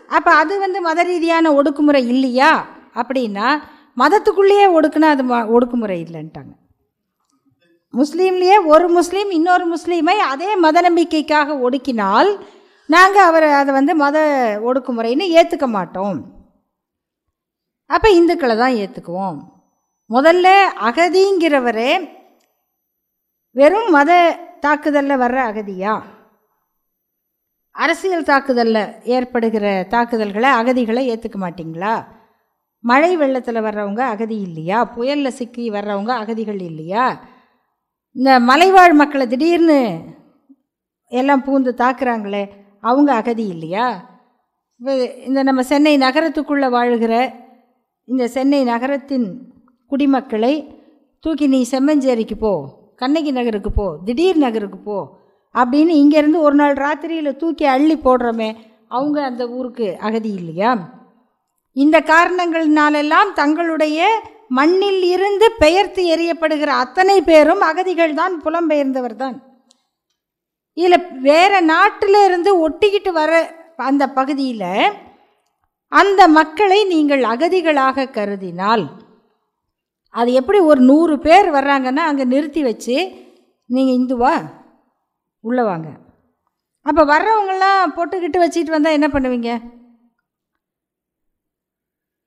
அப்போ 0.10 0.32
அது 0.34 0.60
வந்து 0.60 0.82
மத 0.82 1.02
ரீதியான 1.02 1.52
ஒடுக்குமுறை 1.52 2.08
இல்லையா? 2.08 2.68
அப்படின்னா 2.96 3.62
மதத்துக்குள்ளேயே 3.98 4.66
ஒடுக்குனா 4.80 5.02
அது 5.02 5.24
ம- 5.24 5.58
ஒடுக்குமுறை 5.58 6.06
இல்லைன்ட்டாங்க. 6.06 6.54
முஸ்லீம்லேயே 7.94 8.66
ஒரு 8.66 8.90
முஸ்லீம் 8.90 9.32
இன்னொரு 9.32 9.76
முஸ்லீமை 9.76 10.16
அதே 10.26 10.56
மத 10.56 10.82
நம்பிக்கைக்காக 10.82 11.70
ஒடுக்கினால் 11.70 12.38
நாங்கள் 12.90 13.28
அவரை 13.30 13.50
அதை 13.52 13.74
வந்து 13.74 13.96
மத 13.96 14.18
ஒடுக்குமுறைன்னு 14.68 15.26
ஏற்றுக்க 15.40 15.68
மாட்டோம். 15.68 16.18
அப்போ 17.90 18.10
இந்துக்களை 18.10 18.56
தான் 18.58 18.78
ஏற்றுக்குவோம் 18.84 19.40
முதல்ல 20.10 20.48
அகதிங்கிறவரே 20.88 21.92
வெறும் 23.56 23.90
மத 23.90 24.12
தாக்குதலில் 24.60 25.22
வர்ற 25.24 25.40
அகதியா? 25.50 25.94
அரசியல் 27.76 28.24
தாக்குதலில் 28.24 28.84
ஏற்படுகிற 29.04 29.86
தாக்குதல்களை 29.90 30.50
அகதிகளை 30.50 31.04
ஏற்றுக்க 31.14 31.38
மாட்டிங்களா? 31.44 31.94
மழை 32.80 33.18
வெள்ளத்தில் 33.18 33.66
வர்றவங்க 33.66 34.02
அகதி 34.14 34.38
இல்லையா? 34.42 34.84
புயலில் 34.84 35.38
சிக்கி 35.40 35.70
வர்றவங்க 35.70 36.12
அகதிகள் 36.22 36.60
இல்லையா? 36.60 37.06
இந்த 38.16 38.40
மலைவாழ் 38.40 38.94
மக்களை 38.94 39.28
திடீர்னு 39.28 39.80
எல்லாம் 41.12 41.46
பூந்து 41.46 41.72
தாக்குறாங்களே 41.84 42.44
அவங்க 42.84 43.14
அகதி 43.14 43.46
இல்லையா? 43.48 43.86
இந்த 45.26 45.40
நம்ம 45.44 45.62
சென்னை 45.64 45.98
நகரத்துக்குள்ளே 45.98 46.68
வாழ்கிற 46.68 47.14
இந்த 48.08 48.28
சென்னை 48.28 48.64
நகரத்தின் 48.64 49.28
குடிமக்களை 49.92 50.54
தூக்கி 51.24 51.48
நீ 51.48 51.60
செம்மஞ்சேரிக்கு 51.72 52.36
போ 52.36 52.54
கண்ணகி 52.98 53.32
நகருக்கு 53.32 53.72
போ 53.72 53.86
திடீர் 54.06 54.38
நகருக்கு 54.38 54.80
போ 54.80 54.98
அப்படின்னு 55.56 55.94
இங்கேருந்து 55.94 56.40
ஒரு 56.40 56.56
நாள் 56.56 56.76
ராத்திரியில் 56.76 57.40
தூக்கி 57.40 57.66
அள்ளி 57.66 57.96
போடுறோமே 57.98 58.50
அவங்க 58.88 59.24
அந்த 59.24 59.48
ஊருக்கு 59.48 59.88
அகதி 60.00 60.30
இல்லையா? 60.30 60.72
இந்த 61.76 62.00
காரணங்களினாலெல்லாம் 62.00 63.30
தங்களுடைய 63.34 64.00
மண்ணில் 64.50 65.04
இருந்து 65.04 65.48
பெயர்த்து 65.60 66.02
எறியப்படுகிற 66.16 66.68
அத்தனை 66.68 67.22
பேரும் 67.22 67.62
அகதிகள் 67.62 68.14
தான் 68.14 68.36
புலம்பெயர்ந்தவர் 68.44 69.16
தான் 69.16 69.38
இதில் 70.78 71.08
வேறு 71.28 71.58
நாட்டில் 71.74 72.20
இருந்து 72.28 72.52
ஒட்டிக்கிட்டு 72.66 73.12
வர 73.12 73.32
அந்த 73.90 74.04
பகுதியில் 74.18 74.70
அந்த 75.92 76.22
மக்களை 76.38 76.80
நீங்கள் 76.94 77.24
அகதிகளாக 77.34 78.12
கருதினால் 78.18 78.86
அது 80.14 80.32
எப்படி 80.40 80.60
ஒரு 80.70 80.82
நூறு 80.90 81.16
பேர் 81.20 81.48
வர்றாங்கன்னா 81.58 82.04
அங்கே 82.10 82.26
நிறுத்தி 82.34 82.62
வச்சு 82.64 82.96
நீங்கள் 83.70 83.98
இந்துவா? 84.00 84.34
உள்ளே 85.44 85.64
வாங்க. 85.64 85.90
அப்போ 86.86 87.02
வர்றவங்களாம் 87.04 87.94
போட்டுக்கிட்டு 87.98 88.40
வச்சுட்டு 88.44 88.76
வந்தால் 88.76 88.98
என்ன 88.98 89.08
பண்ணுவீங்க? 89.08 89.52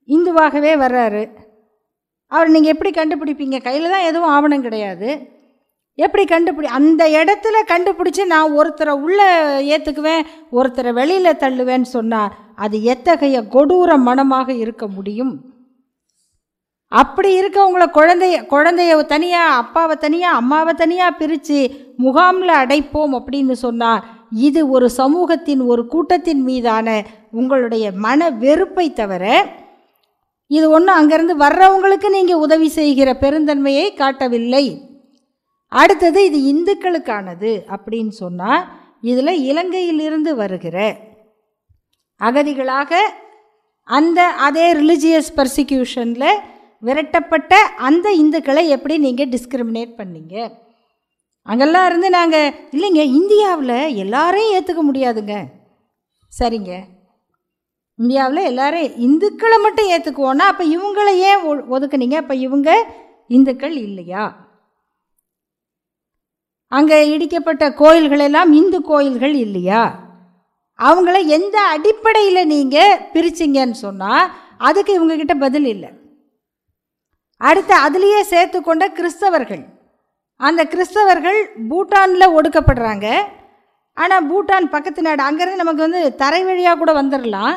இந்துவாகவே 0.09 0.73
வர்றாரு. 0.85 1.23
அவர் 2.33 2.53
நீங்கள் 2.55 2.73
எப்படி 2.75 2.91
கண்டுபிடிப்பீங்க? 2.99 3.59
கையில் 3.59 3.93
தான் 3.95 4.09
எதுவும் 4.11 4.33
ஆவணம் 4.37 4.67
கிடையாது. 4.67 5.09
எப்படி 5.99 6.25
கண்டுபிடி 6.25 6.65
அந்த 6.65 7.09
இடத்துல 7.09 7.57
கண்டுபிடிச்சி 7.69 8.25
நான் 8.25 8.53
ஒருத்தரை 8.53 8.95
உள்ளே 9.01 9.29
ஏற்றுக்குவேன் 9.75 10.27
ஒருத்தரை 10.53 10.93
வெளியில் 10.93 11.39
தள்ளுவேன்னு 11.39 11.83
சொன்னால் 11.83 12.33
அது 12.55 12.83
எத்தகைய 12.83 13.43
கொடூர 13.43 13.97
மனமாக 13.97 14.53
இருக்க 14.53 14.87
முடியும்? 14.87 15.35
அப்படி 16.89 17.41
இருக்கவங்களை 17.41 17.87
குழந்தைய 17.89 18.47
குழந்தைய 18.47 19.05
தனியாக 19.05 19.55
அப்பாவை 19.55 19.97
தனியாக 19.97 20.37
அம்மாவை 20.37 20.73
தனியாக 20.75 21.17
பிரித்து 21.17 21.59
முகாமில் 21.97 22.55
அடைப்போம் 22.63 23.15
அப்படின்னு 23.19 23.53
சொன்னால் 23.53 24.05
இது 24.31 24.69
ஒரு 24.69 24.91
சமூகத்தின் 24.91 25.61
ஒரு 25.61 25.87
கூட்டத்தின் 25.87 26.43
மீதான 26.43 27.03
உங்களுடைய 27.31 27.93
மன 27.93 28.31
வெறுப்பை 28.31 28.93
தவிர 28.93 29.25
இது 30.47 30.71
ஒன்றும் 30.71 30.99
அங்கேருந்து 30.99 31.37
வர்றவங்களுக்கு 31.37 32.11
நீங்கள் 32.11 32.37
உதவி 32.37 32.69
செய்கிற 32.69 33.13
பெருந்தன்மையை 33.15 33.95
காட்டவில்லை. 33.95 34.96
அடுத்தது 35.69 36.25
இது 36.25 36.55
இந்துக்களுக்கானது 36.55 37.63
அப்படின்னு 37.69 38.09
சொன்னால் 38.09 38.67
இதில் 39.01 39.57
இலங்கையிலிருந்து 39.57 40.35
வருகிற 40.35 40.97
அகதிகளாக 42.21 42.95
அந்த 43.83 44.27
அதே 44.27 44.73
ரிலிஜியஸ் 44.73 45.37
பர்சிக்யூஷனில் 45.37 46.39
விரட்டப்பட்ட 46.83 47.55
அந்த 47.55 48.11
இந்துக்களை 48.11 48.69
எப்படி 48.69 48.99
நீங்கள் 48.99 49.29
டிஸ்கிரிமினேட் 49.29 49.93
பண்ணீங்க? 49.97 50.51
அங்கெல்லாம் 51.43 51.87
இருந்து 51.87 52.11
நாங்கள் 52.11 52.55
இல்லைங்க 52.71 53.03
இந்தியாவில் 53.03 53.97
எல்லாரையும் 53.97 54.65
ஏற்றுக்க 54.65 54.95
முடியாதுங்க. 54.95 55.45
சரிங்க. 56.43 56.83
இந்தியாவில் 57.97 58.45
எல்லாரையும் 58.45 58.93
இந்துக்களை 58.93 59.63
மட்டும் 59.63 59.91
ஏற்றுக்குவோன்னா 59.91 60.39
அப்போ 60.39 60.65
இவங்களை 60.65 61.15
ஏன் 61.15 61.43
ஒ- 61.43 61.79
ஒதுக்குனீங்க? 61.79 62.15
அப்போ 62.15 62.35
இவங்க 62.35 62.87
இந்துக்கள் 63.29 63.77
இல்லையா? 63.77 64.46
அங்கே 66.75 66.97
இடிக்கப்பட்ட 67.15 67.65
கோயில்கள் 67.83 68.23
எல்லாம் 68.29 68.51
இந்து 68.61 68.79
கோயில்கள் 68.91 69.35
இல்லையா? 69.45 69.83
அவங்கள 70.79 71.17
எந்த 71.37 71.57
அடிப்படையில் 71.75 72.51
நீங்கள் 72.55 72.99
பிரிச்சிங்கன்னு 73.15 73.77
சொன்னால் 73.85 74.31
அதுக்கு 74.69 74.93
இவங்கக்கிட்ட 74.99 75.35
பதில் 75.45 75.69
இல்லை. 75.75 75.91
அடுத்து 77.41 77.75
அதுலேயே 77.87 78.21
சேர்த்து 78.33 78.59
கொண்ட 78.63 78.85
கிறிஸ்தவர்கள். 78.99 79.65
அந்த 80.41 80.63
கிறிஸ்தவர்கள் 80.73 81.39
பூட்டானில் 81.71 82.35
ஒடுக்கப்படுறாங்க. 82.37 83.07
ஆனால் 83.97 84.27
பூட்டான் 84.31 84.67
பக்கத்து 84.75 85.03
நாடு 85.07 85.23
அங்கேருந்து 85.29 85.63
நமக்கு 85.63 85.87
வந்து 85.87 86.03
தரை 86.23 86.41
வழியாக 86.45 86.79
கூட 86.81 86.93
வந்துடலாம் 87.01 87.57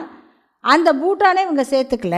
அந்த 0.63 0.89
பூட்டானை 1.01 1.41
இவங்க 1.45 1.63
சேர்த்துக்கல. 1.73 2.17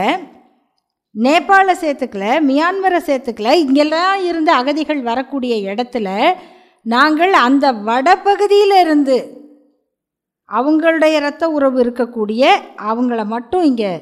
நேபாளை 1.14 1.74
சேர்த்துக்கல 1.80 2.26
மியான்மரை 2.48 3.00
சேர்த்துக்கல. 3.08 3.50
இங்கெல்லாம் 3.64 4.20
இருந்து 4.30 4.52
அகதிகள் 4.60 5.02
வரக்கூடிய 5.10 5.54
இடத்துல 5.70 6.08
நாங்கள் 6.86 7.32
அந்த 7.32 7.72
வடபகுதியில் 7.72 8.76
இருந்து 8.80 9.16
அவங்களுடைய 10.48 11.12
இரத்த 11.16 11.44
உறவு 11.48 11.78
இருக்கக்கூடிய 11.84 12.44
அவங்கள 12.76 13.24
மட்டும் 13.24 13.62
இங்கே 13.62 13.92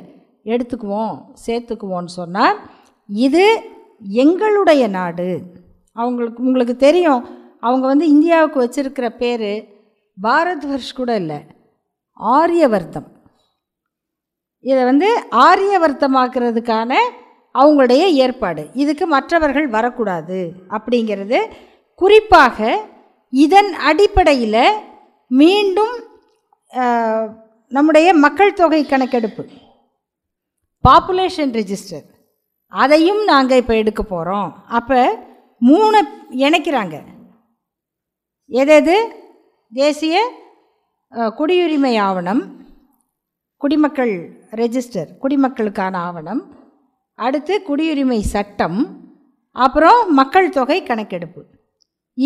எடுத்துக்குவோம் 0.45 1.16
சேர்த்துக்குவோன்னு 1.47 2.12
சொன்னால் 2.19 2.57
இது 3.09 3.45
எங்களுடைய 4.23 4.88
நாடு. 4.88 5.29
அவங்களுக்கு 5.97 6.43
உங்களுக்கு 6.43 6.77
தெரியும் 6.77 7.23
அவங்க 7.61 7.87
வந்து 7.87 8.07
இந்தியாவுக்கு 8.09 8.59
வச்சுருக்கிற 8.64 9.09
பேர் 9.23 9.51
பாரத் 10.16 10.66
வர்ஷ் 10.71 10.97
கூட 10.97 11.14
இல்லை 11.14 11.38
ஆரியவர்த்தம். 12.21 13.09
இதை 14.64 14.85
வந்து 14.85 15.09
ஆரியவர்த்தமாக்குறதுக்கான 15.49 16.93
அவங்களுடைய 17.55 18.03
ஏற்பாடு. 18.25 18.62
இதுக்கு 18.75 19.07
மற்றவர்கள் 19.07 19.69
வரக்கூடாது 19.69 20.53
அப்படிங்கிறது 20.69 21.38
குறிப்பாக 22.01 22.59
இதன் 23.33 23.71
அடிப்படையில் 23.91 24.63
மீண்டும் 25.31 25.95
நம்முடைய 27.73 28.09
மக்கள் 28.25 28.59
தொகை 28.61 28.81
கணக்கெடுப்பு 28.85 29.45
பாப்புலேஷன் 30.85 31.53
ரெஜிஸ்டர் 31.59 32.07
அதையும் 32.73 33.23
நாங்கள் 33.25 33.61
இப்போ 33.63 33.75
எடுக்க 33.83 34.03
போகிறோம் 34.03 34.51
அப்போ 34.79 35.01
மூணு 35.63 35.99
இணைக்கிறாங்க. 36.45 36.97
எதது? 38.51 38.97
தேசிய 39.73 40.17
குடியுரிமை 41.39 41.93
ஆவணம் 42.07 42.43
குடிமக்கள் 43.63 44.15
ரெஜிஸ்டர் 44.61 45.11
குடிமக்களுக்கான 45.23 45.95
ஆவணம் 46.09 46.43
அடுத்து 47.19 47.55
குடியுரிமை 47.69 48.21
சட்டம் 48.35 48.79
அப்புறம் 49.57 50.01
மக்கள் 50.21 50.55
தொகை 50.59 50.79
கணக்கெடுப்பு. 50.83 51.43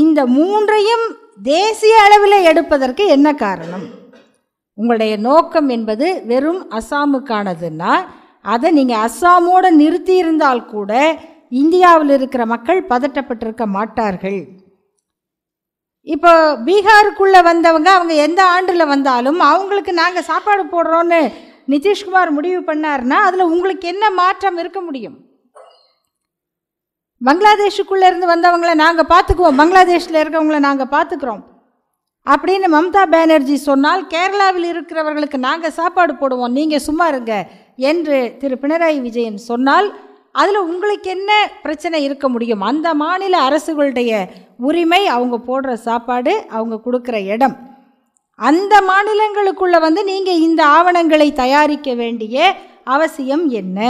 இந்த 0.02 0.20
மூன்றையும் 0.36 1.04
தேசிய 1.48 1.94
அளவில் 2.06 2.36
எடுப்பதற்கு 2.50 3.04
என்ன 3.16 3.28
காரணம்? 3.44 3.86
உங்களுடைய 4.78 5.14
நோக்கம் 5.28 5.68
என்பது 5.76 6.06
வெறும் 6.30 6.62
அசாமுக்கானதுன்னா 6.78 7.92
அதை 8.54 8.70
நீங்கள் 8.78 9.02
அஸ்ஸாமோடு 9.06 9.68
நிறுத்தியிருந்தால் 9.82 10.62
கூட 10.72 10.92
இந்தியாவில் 11.62 12.12
இருக்கிற 12.16 12.42
மக்கள் 12.52 12.80
பதட்டப்பட்டிருக்க 12.92 13.64
மாட்டார்கள். 13.76 14.40
இப்போ 16.06 16.32
பீகாருக்குள்ளே 16.66 17.40
வந்தவங்க 17.50 17.90
அவங்க 17.98 18.14
எந்த 18.26 18.40
ஆண்டில் 18.54 18.90
வந்தாலும் 18.94 19.40
அவங்களுக்கு 19.50 19.92
நாங்கள் 20.02 20.28
சாப்பாடு 20.30 20.64
போடுறோன்னு 20.74 21.20
நிதிஷ்குமார் 21.72 22.30
முடிவு 22.38 22.60
பண்ணார்னா 22.70 23.18
அதில் 23.26 23.50
உங்களுக்கு 23.52 23.86
என்ன 23.92 24.04
மாற்றம் 24.20 24.58
இருக்க 24.62 24.80
முடியும்? 24.88 25.16
பங்களாதேஷுக்குள்ளே 27.26 28.06
இருந்து 28.10 28.26
வந்தவங்களை 28.32 28.74
நாங்கள் 28.84 29.10
பார்த்துக்குவோம். 29.12 29.58
பங்களாதேஷில் 29.60 30.22
இருக்கவங்கள 30.22 30.58
நாங்கள் 30.68 30.92
பார்த்துக்குறோம். 30.94 31.42
அப்படின்னு 32.26 32.68
மம்தா 32.74 33.02
பானர்ஜி 33.14 33.56
சொன்னால் 33.68 34.02
கேரளாவில் 34.12 34.66
இருக்கிறவர்களுக்கு 34.72 35.38
நாங்கள் 35.48 35.76
சாப்பாடு 35.78 36.12
போடுவோம் 36.12 36.56
நீங்கள் 36.58 36.84
சும்மா 36.88 37.06
இருங்க 37.08 37.34
என்று 37.90 38.18
திரு 38.40 38.56
பினராயி 38.62 39.00
விஜயன் 39.06 39.38
சொன்னால் 39.50 39.88
அதில் 40.40 40.60
உங்களுக்கு 40.70 41.10
என்ன 41.10 41.30
பிரச்சனை 41.62 42.02
இருக்க 42.02 42.28
முடியும்? 42.28 42.60
அந்த 42.60 42.94
மாநில 43.02 43.34
அரசுகளுடைய 43.48 44.12
உரிமை 44.68 45.02
அவங்க 45.16 45.36
போடுற 45.48 45.72
சாப்பாடு 45.88 46.34
அவங்க 46.56 46.76
கொடுக்குற 46.86 47.16
இடம். 47.34 47.56
அந்த 48.38 48.74
மாநிலங்களுக்குள்ளே 48.90 49.80
வந்து 49.80 50.04
நீங்கள் 50.04 50.42
இந்த 50.48 50.62
ஆவணங்களை 50.76 51.32
தயாரிக்க 51.32 51.94
வேண்டிய 51.94 52.54
அவசியம் 52.84 53.48
என்ன? 53.48 53.80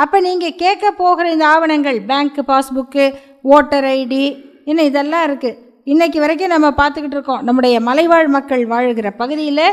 அப்போ 0.00 0.16
நீங்கள் 0.26 0.58
கேட்க 0.62 0.84
போகிற 1.00 1.24
இந்த 1.34 1.44
ஆவணங்கள் 1.54 1.98
பேங்க் 2.10 2.38
பாஸ்புக்கு 2.50 3.04
ஓட்டர் 3.54 3.86
ஐடி 3.98 4.24
இன்னும் 4.70 4.88
இதெல்லாம் 4.90 5.24
இருக்குது 5.28 5.58
இன்றைக்கி 5.92 6.18
வரைக்கும் 6.22 6.52
நம்ம 6.54 6.68
பார்த்துக்கிட்டு 6.78 7.16
இருக்கோம். 7.16 7.42
நம்முடைய 7.46 7.76
மலைவாழ் 7.88 8.28
மக்கள் 8.36 8.62
வாழுகிற 8.72 9.08
பகுதியில் 9.22 9.66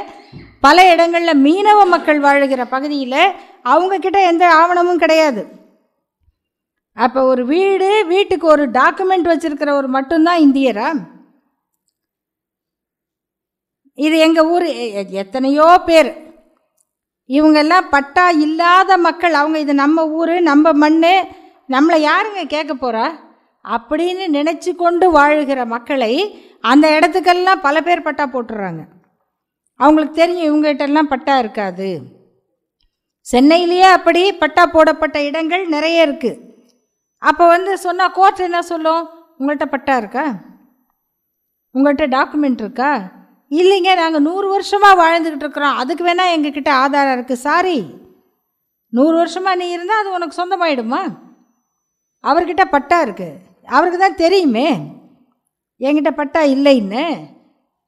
பல 0.66 0.78
இடங்களில் 0.94 1.42
மீனவ 1.46 1.80
மக்கள் 1.94 2.20
வாழுகிற 2.26 2.62
பகுதியில் 2.74 3.22
அவங்கக்கிட்ட 3.74 4.20
எந்த 4.32 4.46
ஆவணமும் 4.62 5.02
கிடையாது. 5.04 5.42
அப்போ 6.98 7.20
ஒரு 7.32 7.44
வீடு 7.54 7.90
வீட்டுக்கு 8.14 8.48
ஒரு 8.56 8.66
டாக்குமெண்ட் 8.80 9.30
வச்சுருக்கிறவர் 9.32 9.88
மட்டும்தான் 9.98 10.44
இந்தியரா? 10.48 10.90
இது 14.06 14.18
எங்கள் 14.26 14.50
ஊர் 14.56 14.68
எத்தனையோ 15.24 15.70
பேர். 15.88 16.12
இவங்கெல்லாம் 17.30 17.88
பட்டா 17.96 18.26
இல்லாத 18.46 18.98
மக்கள். 19.08 19.36
அவங்க 19.42 19.58
இது 19.66 19.74
நம்ம 19.84 20.06
ஊர் 20.20 20.36
நம்ம 20.52 20.74
மண் 20.84 21.02
நம்மளை 21.76 21.98
யாருங்க 22.10 22.44
கேட்க 22.54 22.74
போகிறா 22.76 23.08
அப்படின்னு 23.66 24.26
நினச்சி 24.38 24.72
கொண்டு 24.84 25.06
வாழுகிற 25.18 25.62
மக்களை 25.74 26.14
அந்த 26.72 26.86
இடத்துக்கெல்லாம் 26.98 27.64
பல 27.66 27.82
பேர் 27.88 28.08
பட்டா 28.08 28.26
போட்டுடுறாங்க 28.34 28.82
அவங்களுக்கு 29.80 30.16
தெரியும் 30.22 30.48
இவங்ககிட்டலாம் 30.50 31.12
பட்டா 31.12 31.34
இருக்காது. 31.44 31.90
சென்னையிலேயே 33.26 33.88
அப்படி 33.98 34.22
பட்டா 34.44 34.64
போடப்பட்ட 34.76 35.18
இடங்கள் 35.30 35.64
நிறைய 35.76 36.06
இருக்குது 36.08 36.42
அப்போ 37.30 37.46
வந்து 37.54 37.72
சொன்னால் 37.86 38.14
கோர்ட் 38.18 38.46
என்ன 38.48 38.60
சொல்லும்? 38.72 39.04
உங்கள்கிட்ட 39.40 39.66
பட்டா 39.74 39.96
இருக்கா? 40.02 40.26
உங்கள்கிட்ட 41.76 42.06
டாக்குமெண்ட் 42.18 42.62
இருக்கா? 42.66 42.92
இல்லைங்க 43.52 43.96
நாங்கள் 43.96 44.26
நூறு 44.28 44.48
வருஷமாக 44.50 45.00
வாழ்ந்துக்கிட்டு 45.02 45.46
இருக்கிறோம். 45.46 45.80
அதுக்கு 45.82 46.04
வேணால் 46.08 46.34
எங்ககிட்ட 46.36 46.72
ஆதாரம் 46.84 47.16
இருக்குது 47.18 47.46
சாரி 47.48 47.78
நூறு 48.94 49.16
வருஷமாக 49.18 49.60
நீ 49.60 49.66
இருந்தால் 49.70 50.02
அது 50.02 50.16
உனக்கு 50.18 50.40
சொந்தமாயிடுமா? 50.42 51.02
அவர்கிட்ட 52.24 52.64
பட்டா 52.76 52.98
இருக்குது 53.06 53.40
அவருக்கு 53.68 54.00
தான் 54.00 54.22
தெரியுமே. 54.24 54.70
என்கிட்ட 55.82 56.12
பட்டா 56.12 56.42
இல்லைன்னு. 56.54 57.04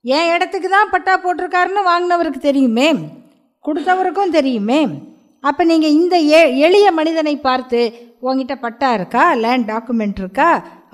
என் 0.06 0.32
இடத்துக்கு 0.36 0.70
தான் 0.70 0.92
பட்டா 0.92 1.14
போட்டிருக்காருன்னு 1.24 1.82
வாங்கினவருக்கு 1.90 2.42
தெரியுமே. 2.50 2.88
கொடுத்தவருக்கும் 3.66 4.36
தெரியுமே. 4.38 4.82
அப்போ 5.44 5.64
நீங்கள் 5.64 5.98
இந்த 6.00 6.16
எ 6.38 6.42
எளிய 6.68 6.88
மனிதனை 6.92 7.36
பார்த்து 7.40 7.80
உங்ககிட்ட 8.20 8.56
பட்டா 8.56 8.94
இருக்கா? 8.94 9.24
லேண்ட் 9.44 9.70
டாக்குமெண்ட் 9.72 10.20
இருக்கா? 10.24 10.50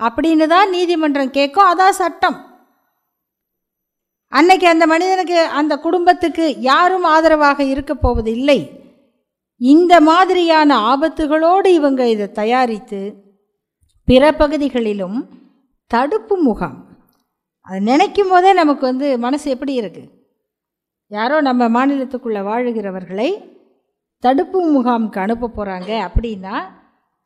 அப்படின்னு 0.06 0.46
தான் 0.46 0.70
நீதிமன்றம் 0.70 1.36
கேட்கும். 1.38 1.70
அதான் 1.72 1.98
சட்டம். 2.02 2.38
அன்னைக்கு 4.32 4.66
அந்த 4.68 4.86
மனிதனுக்கு 4.86 5.48
அந்த 5.48 5.78
குடும்பத்துக்கு 5.78 6.60
யாரும் 6.60 7.04
ஆதரவாக 7.04 7.64
இருக்க 7.64 7.94
போவது 7.94 8.30
இல்லை 8.30 8.86
இந்த 9.58 10.00
மாதிரியான 10.00 10.96
ஆபத்துகளோடு 10.96 11.66
இவங்க 11.66 12.08
இதை 12.08 12.32
தயாரித்து 12.32 13.24
பிற 14.04 14.32
பகுதிகளிலும் 14.32 15.28
தடுப்பு 15.86 16.42
முகாம். 16.42 16.98
அதை 17.62 17.80
நினைக்கும் 17.80 18.28
போதே 18.28 18.52
நமக்கு 18.52 18.86
வந்து 18.86 19.18
மனசு 19.18 19.50
எப்படி 19.50 19.80
இருக்குது 19.80 20.10
யாரோ 21.06 21.40
நம்ம 21.40 21.68
மாநிலத்துக்குள்ளே 21.68 22.42
வாழுகிறவர்களை 22.42 23.56
தடுப்பு 24.18 24.72
முகாமுக்கு 24.72 25.18
அனுப்ப 25.18 25.50
போகிறாங்க 25.56 26.08
அப்படின்னா 26.08 26.62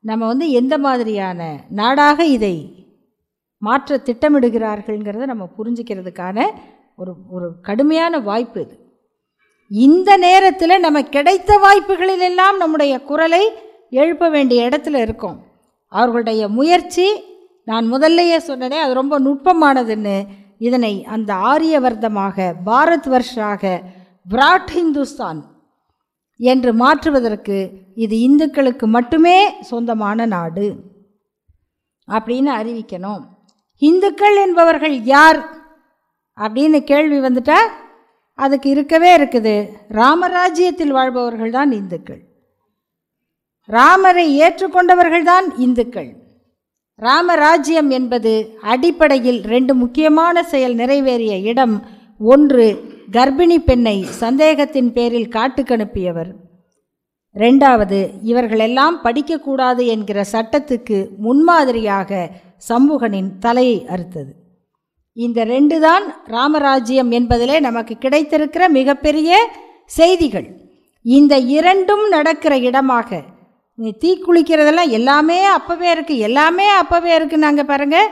நம்ம 0.01 0.27
வந்து 0.27 0.51
எந்த 0.51 0.79
மாதிரியான 0.79 1.59
நாடாக 1.69 2.25
இதை 2.27 2.87
மாற்ற 3.59 3.97
திட்டமிடுகிறார்கள்ங்கிறத 3.97 5.27
நம்ம 5.27 5.51
புரிஞ்சுக்கிறதுக்கான 5.59 6.51
ஒரு 6.97 7.15
ஒரு 7.31 7.61
கடுமையான 7.63 8.19
வாய்ப்பு 8.19 8.61
இது. 8.61 8.77
இந்த 9.71 10.17
நேரத்தில் 10.17 10.81
நம்ம 10.81 11.03
கிடைத்த 11.03 11.57
வாய்ப்புகளிலெல்லாம் 11.57 12.57
நம்முடைய 12.59 13.01
குரலை 13.01 13.49
எழுப்ப 13.91 14.29
வேண்டிய 14.29 14.69
இடத்துல 14.69 14.97
இருக்கோம். 14.97 15.45
அவர்களுடைய 15.89 16.49
முயற்சி 16.49 17.25
நான் 17.65 17.93
முதல்லையே 17.93 18.39
சொன்னனே 18.47 18.79
அது 18.85 18.95
ரொம்ப 18.95 19.21
நுட்பமானதுன்னு 19.21 20.27
இதனை 20.59 21.05
அந்த 21.05 21.35
ஆரியவர்த்தமாக 21.35 22.53
பாரத் 22.67 23.09
வர்ஷாக 23.15 23.81
விராட் 24.31 24.71
ஹிந்துஸ்தான் 24.75 25.41
என்று 26.37 26.73
மாற்றுவதற்கு 26.73 27.71
இது 27.95 28.21
இந்துக்களுக்கு 28.21 28.87
மட்டுமே 28.87 29.61
சொந்தமான 29.61 30.27
நாடு 30.27 30.75
அப்படின்னு 32.09 32.51
அறிவிக்கணும். 32.61 33.23
இந்துக்கள் 33.79 34.37
என்பவர்கள் 34.37 35.03
யார்? 35.03 35.62
அப்படின்னு 36.39 36.85
கேள்வி 36.85 37.19
வந்துட்டா 37.19 37.59
அதுக்கு 38.35 38.71
இருக்கவே 38.71 39.17
இருக்குது. 39.17 39.69
ராமராஜ்யத்தில் 39.89 40.89
வாழ்பவர்கள் 40.89 41.51
தான் 41.51 41.73
இந்துக்கள். 41.73 42.23
ராமரை 43.67 44.41
ஏற்றுக்கொண்டவர்கள் 44.41 45.23
தான் 45.23 45.57
இந்துக்கள். 45.57 46.17
ராமராஜ்யம் 46.97 47.91
என்பது 47.91 48.59
அடிப்படையில் 48.61 49.41
ரெண்டு 49.45 49.75
முக்கியமான 49.75 50.43
செயல் 50.43 50.75
நிறைவேறிய 50.75 51.43
இடம். 51.43 51.83
ஒன்று 52.19 52.67
கர்ப்பிணி 53.11 53.59
பெண்ணை 53.59 54.03
சந்தேகத்தின் 54.03 54.93
பேரில் 54.93 55.29
காட்டுக்கு 55.29 55.77
அனுப்பியவர். 55.77 56.31
ரெண்டாவது 57.37 58.09
இவர்களெல்லாம் 58.23 59.01
படிக்கக்கூடாது 59.05 59.87
என்கிற 59.87 60.25
சட்டத்துக்கு 60.33 61.09
முன்மாதிரியாக 61.19 62.31
சமூகனின் 62.57 63.39
தலையை 63.39 63.87
அறுத்தது. 63.89 64.42
இந்த 65.17 65.41
ரெண்டு 65.55 65.77
தான் 65.87 66.05
ராமராஜ்யம் 66.35 67.11
என்பதிலே 67.19 67.57
நமக்கு 67.69 67.95
கிடைத்திருக்கிற 68.05 68.63
மிகப்பெரிய 68.79 69.33
செய்திகள். 69.99 70.49
இந்த 71.05 71.35
இரண்டும் 71.57 72.05
நடக்கிற 72.17 72.55
இடமாக 72.69 73.11
நீ 73.79 73.91
தீக்குளிக்கிறதெல்லாம் 74.05 74.95
எல்லாமே 74.99 75.39
அப்போவே 75.57 75.89
இருக்குது 75.95 76.25
எல்லாமே 76.29 76.67
அப்போவே 76.81 77.13
இருக்குது 77.19 77.45
நாங்கள் 77.47 77.69
பாருங்கள் 77.71 78.09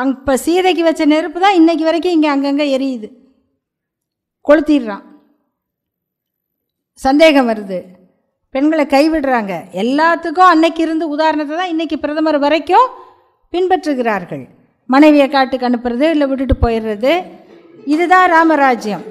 அங் 0.00 0.12
இப்போ 0.18 0.34
சீதைக்கு 0.44 0.82
வச்ச 0.86 1.02
நெருப்பு 1.14 1.38
தான் 1.44 1.58
இன்றைக்கி 1.60 1.84
வரைக்கும் 1.88 2.14
இங்கே 2.16 2.30
அங்கங்கே 2.34 2.66
எரியுது. 2.76 3.08
கொளுத்திடுறான். 4.46 5.04
சந்தேகம் 7.04 7.48
வருது. 7.50 7.78
பெண்களை 8.54 8.84
கைவிடுறாங்க. 8.94 9.52
எல்லாத்துக்கும் 9.82 10.50
அன்னைக்கு 10.52 10.80
இருந்து 10.86 11.04
உதாரணத்தை 11.14 11.54
தான் 11.60 11.72
இன்றைக்கி 11.74 11.96
பிரதமர் 12.04 12.38
வரைக்கும் 12.46 12.88
பின்பற்றுகிறார்கள். 13.52 14.44
மனைவியை 14.94 15.28
காட்டுக்கு 15.28 15.68
அனுப்புறது 15.68 16.06
இல்லை 16.14 16.26
விட்டுட்டு 16.30 16.56
போயிடுறது. 16.62 17.12
இதுதான் 17.94 18.28
ராமராஜ்யம். 18.36 19.04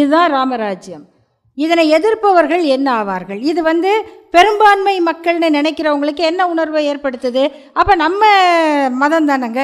இதுதான் 0.00 0.30
ராமராஜ்யம். 0.36 1.04
இதனை 1.54 1.84
எதிர்ப்பவர்கள் 1.96 2.62
என்ன 2.74 2.88
ஆவார்கள்? 3.00 3.40
இது 3.50 3.60
வந்து 3.62 3.90
பெரும்பான்மை 4.34 4.94
மக்கள்னு 5.08 5.48
நினைக்கிறவங்களுக்கு 5.58 6.22
என்ன 6.30 6.42
உணர்வை 6.52 6.82
ஏற்படுத்துது? 6.92 7.44
அப்போ 7.72 7.94
நம்ம 8.04 8.22
மதம் 9.02 9.28
தானங்க? 9.30 9.62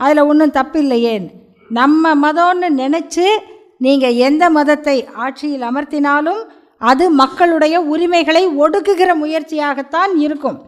அதில் 0.00 0.26
ஒன்றும் 0.30 0.56
தப்பில்லையேன்னு 0.58 1.30
நம்ம 1.68 2.14
மதம்னு 2.24 2.68
நினச்சி 2.82 3.26
நீங்கள் 3.84 4.18
எந்த 4.28 4.44
மதத்தை 4.56 4.96
ஆட்சியில் 5.24 5.66
அமர்த்தினாலும் 5.70 6.42
அது 6.90 7.04
மக்களுடைய 7.22 7.76
உரிமைகளை 7.92 8.42
ஒடுக்குகிற 8.62 9.10
முயற்சியாகத்தான் 9.22 10.12
இருக்கும். 10.26 10.58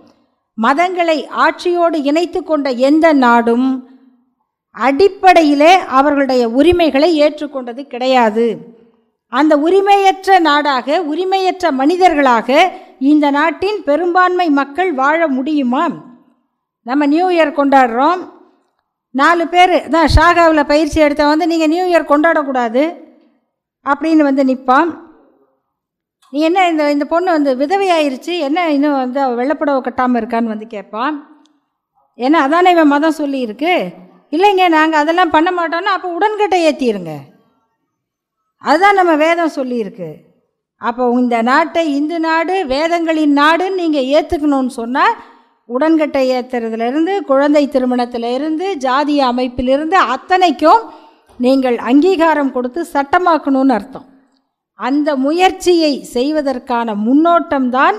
மதங்களை 0.59 1.19
ஆட்சியோடு 1.45 1.99
இணைத்து 2.11 2.41
கொண்ட 2.45 2.69
எந்த 2.89 3.07
நாடும் 3.25 3.69
அடிப்படையிலே 4.77 5.73
அவர்களுடைய 5.99 6.43
உரிமைகளை 6.59 7.11
ஏற்றுக்கொண்டது 7.25 7.83
கிடையாது. 7.83 8.47
அந்த 9.33 9.57
உரிமையற்ற 9.67 10.39
நாடாக 10.41 10.99
உரிமையற்ற 11.13 11.71
மனிதர்களாக 11.81 12.49
இந்த 13.13 13.27
நாட்டின் 13.31 13.79
பெரும்பான்மை 13.89 14.49
மக்கள் 14.61 14.93
வாழ 14.93 15.19
முடியுமா? 15.29 15.85
நம்ம 16.87 17.07
நியூ 17.07 17.27
இயர் 17.31 17.59
கொண்டாடுறோம். 17.59 18.21
நாலு 19.15 19.45
பேர் 19.49 19.75
தான் 19.89 20.13
ஷாகாவில் 20.17 20.71
பயிற்சி 20.73 20.99
எடுத்த 21.01 21.27
வந்து 21.27 21.47
நீங்கள் 21.47 21.73
நியூ 21.75 21.85
இயர் 21.91 22.11
கொண்டாடக்கூடாது 22.13 22.83
அப்படின்னு 23.87 24.23
வந்து 24.29 24.45
நிற்பான். 24.51 24.91
நீ 26.33 26.39
என்ன 26.49 26.65
இந்த 26.71 26.85
இந்த 26.95 27.05
பொண்ணு 27.13 27.31
வந்து 27.37 27.53
விதவையாயிருச்சு 27.63 28.33
என்ன 28.47 28.65
இன்னும் 28.77 29.01
வந்து 29.03 29.19
அவள் 29.25 29.39
வெள்ளப்புடவை 29.41 29.81
கட்டாமல் 29.85 30.21
இருக்கான்னு 30.21 30.55
வந்து 30.55 30.67
கேட்பான் 30.75 31.17
ஏன்னா 32.19 32.39
அதானே 32.47 32.71
இவன் 32.75 32.93
மதம் 32.93 33.19
சொல்லியிருக்கு? 33.23 33.75
இல்லைங்க 34.35 34.65
நாங்கள் 34.77 35.01
அதெல்லாம் 35.03 35.35
பண்ண 35.35 35.51
மாட்டோன்னா 35.59 35.93
அப்போ 35.97 36.09
உடன்கட்டை 36.17 36.59
ஏற்றிடுங்க 36.71 37.13
அதுதான் 38.69 38.99
நம்ம 39.01 39.13
வேதம் 39.25 39.57
சொல்லியிருக்கு. 39.57 40.09
அப்போ 40.81 41.05
இந்த 41.21 41.37
நாட்டை 41.51 41.83
இந்து 41.99 42.19
நாடு 42.27 42.55
வேதங்களின் 42.73 43.35
நாடுன்னு 43.41 43.81
நீங்கள் 43.83 44.11
ஏற்றுக்கணும்னு 44.17 44.73
சொன்னால் 44.81 45.17
உடன்கட்டை 45.69 46.23
ஏற்றுறதுலேருந்து 46.37 47.15
குழந்தை 47.31 47.65
திருமணத்திலிருந்து 47.75 48.67
ஜாதிய 48.87 49.23
அமைப்பிலிருந்து 49.33 49.97
அத்தனைக்கும் 50.15 50.85
நீங்கள் 51.39 51.79
அங்கீகாரம் 51.91 52.55
கொடுத்து 52.57 52.81
சட்டமாக்கணும்னு 52.95 53.77
அர்த்தம். 53.79 54.08
அந்த 54.79 55.09
முயற்சியை 55.17 55.93
செய்வதற்கான 56.15 56.95
முன்னோட்டம்தான் 57.07 57.97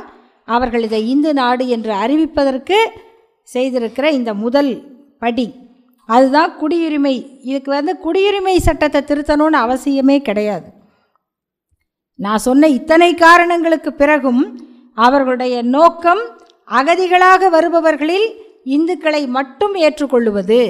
அவர்கள் 0.47 0.83
இதை 0.87 1.01
இந்து 1.09 1.31
நாடு 1.33 1.67
என்று 1.75 1.93
அறிவிப்பதற்கு 2.03 2.77
செய்திருக்கிற 3.47 4.05
இந்த 4.19 4.31
முதல் 4.33 4.71
படி. 5.19 5.47
அதுதான் 6.09 6.51
குடியுரிமை. 6.61 7.15
இதுக்கு 7.49 7.71
வந்து 7.71 7.93
குடியுரிமை 8.05 8.55
சட்டத்தை 8.57 9.01
திருத்தணும்னு 9.01 9.57
அவசியமே 9.65 10.17
கிடையாது. 10.19 10.67
நான் 12.19 12.45
சொன்ன 12.47 12.67
இத்தனை 12.67 13.09
காரணங்களுக்கு 13.13 13.91
பிறகும் 14.01 14.41
அவர்களுடைய 14.97 15.55
நோக்கம் 15.75 16.23
அகதிகளாக 16.69 17.49
வருபவர்களில் 17.49 18.27
இந்துக்களை 18.75 19.21
மட்டும் 19.37 19.75
ஏற்றுக்கொள்ளுவது 19.85 20.61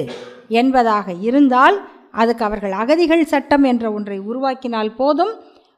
என்பதாக 0.60 1.12
இருந்தால் 1.28 1.76
அதுக்கு 2.12 2.44
அவர்கள் 2.44 2.74
அகதிகள் 2.82 3.30
சட்டம் 3.32 3.64
என்ற 3.64 3.84
ஒன்றை 3.92 4.18
உருவாக்கினால் 4.20 4.92
போதும். 5.00 5.32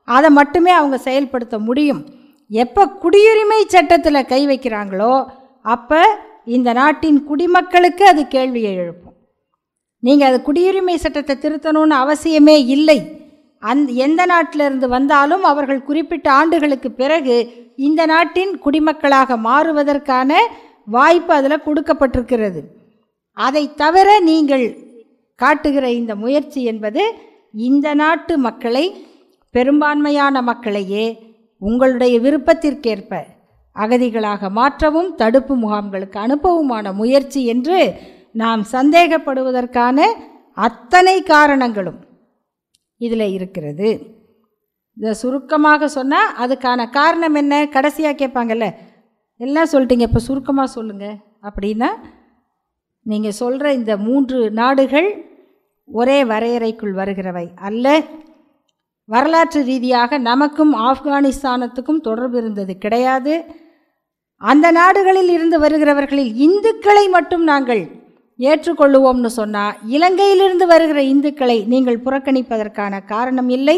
அதை 0.09 0.29
மட்டுமே 0.39 0.73
அவங்க 0.79 0.97
செயல்படுத்த 1.07 1.57
முடியும். 1.69 2.03
எப்போ 2.51 2.83
குடியுரிமை 3.03 3.61
சட்டத்தில் 3.75 4.29
கை 4.33 4.41
வைக்கிறாங்களோ 4.51 5.15
அப்போ 5.75 6.01
இந்த 6.57 6.71
நாட்டின் 6.81 7.19
குடிமக்களுக்கு 7.29 8.05
அது 8.13 8.23
கேள்வியை 8.35 8.73
எழுப்பும். 8.83 9.17
நீங்கள் 10.03 10.29
அது 10.31 10.39
குடியுரிமை 10.49 10.97
சட்டத்தை 11.03 11.35
திருத்தணும்னு 11.45 11.97
அவசியமே 12.05 12.57
இல்லை. 12.77 12.99
அந் 13.63 13.83
எந்த 14.07 14.23
நாட்டிலிருந்து 14.33 14.87
வந்தாலும் 14.97 15.45
அவர்கள் 15.51 15.87
குறிப்பிட்ட 15.89 16.29
ஆண்டுகளுக்கு 16.39 16.89
பிறகு 17.03 17.37
இந்த 17.89 18.03
நாட்டின் 18.13 18.53
குடிமக்களாக 18.65 19.37
மாறுவதற்கான 19.49 20.31
வாய்ப்பு 20.97 21.33
அதில் 21.37 21.65
கொடுக்கப்பட்டிருக்கிறது. 21.67 22.61
அதை 23.37 23.65
தவிர 23.83 24.09
நீங்கள் 24.31 24.67
காட்டுகிற 25.41 25.87
இந்த 26.01 26.13
முயற்சி 26.25 26.61
என்பது 26.73 27.03
இந்த 27.69 27.89
நாட்டு 28.03 28.35
மக்களை 28.47 28.85
பெரும்பான்மையான 29.55 30.43
மக்களையே 30.43 31.05
உங்களுடைய 31.63 32.15
விருப்பத்திற்கேற்ப 32.21 33.21
அகதிகளாக 33.77 34.49
மாற்றவும் 34.51 35.11
தடுப்பு 35.21 35.55
முகாம்களுக்கு 35.57 36.19
அனுப்பவுமான 36.27 36.87
முயற்சி 36.93 37.41
என்று 37.45 37.79
நாம் 38.33 38.63
சந்தேகப்படுவதற்கான 38.73 39.99
அத்தனை 40.57 41.17
காரணங்களும் 41.23 42.01
இதில் 43.01 43.27
இருக்கிறது. 43.37 43.91
இதை 44.97 45.13
சுருக்கமாக 45.15 45.89
சொன்னால் 45.89 46.33
அதுக்கான 46.43 46.89
காரணம் 46.91 47.35
என்ன? 47.35 47.53
கடைசியாக 47.67 48.17
கேட்பாங்கல்ல. 48.23 48.67
எல்லாம் 49.41 49.71
சொல்லிட்டீங்க 49.73 50.07
இப்போ 50.09 50.23
சுருக்கமாக 50.29 50.75
சொல்லுங்கள் 50.77 51.17
அப்படின்னா 51.49 51.91
நீங்கள் 53.07 53.39
சொல்கிற 53.43 53.73
இந்த 53.75 53.93
மூன்று 54.07 54.39
நாடுகள் 54.61 55.09
ஒரே 55.89 56.19
வரையறைக்குள் 56.33 56.99
வருகிறவை 57.01 57.47
அல்ல. 57.69 57.87
வரலாற்று 59.13 59.61
ரீதியாக 59.71 60.19
நமக்கும் 60.29 60.73
ஆப்கானிஸ்தானத்துக்கும் 60.89 62.05
தொடர்பு 62.09 62.37
இருந்தது 62.43 62.75
கிடையாது. 62.85 63.35
அந்த 64.41 64.67
நாடுகளில் 64.79 65.33
இருந்து 65.37 65.57
வருகிறவர்களில் 65.65 66.31
இந்துக்களை 66.47 67.05
மட்டும் 67.17 67.45
நாங்கள் 67.51 67.83
ஏற்றுக்கொள்ளுவோம்னு 68.39 69.31
சொன்னால் 69.41 69.77
இலங்கையிலிருந்து 69.97 70.67
வருகிற 70.71 71.01
இந்துக்களை 71.13 71.59
நீங்கள் 71.73 72.05
புறக்கணிப்பதற்கான 72.07 72.95
காரணம் 73.13 73.51
இல்லை. 73.57 73.77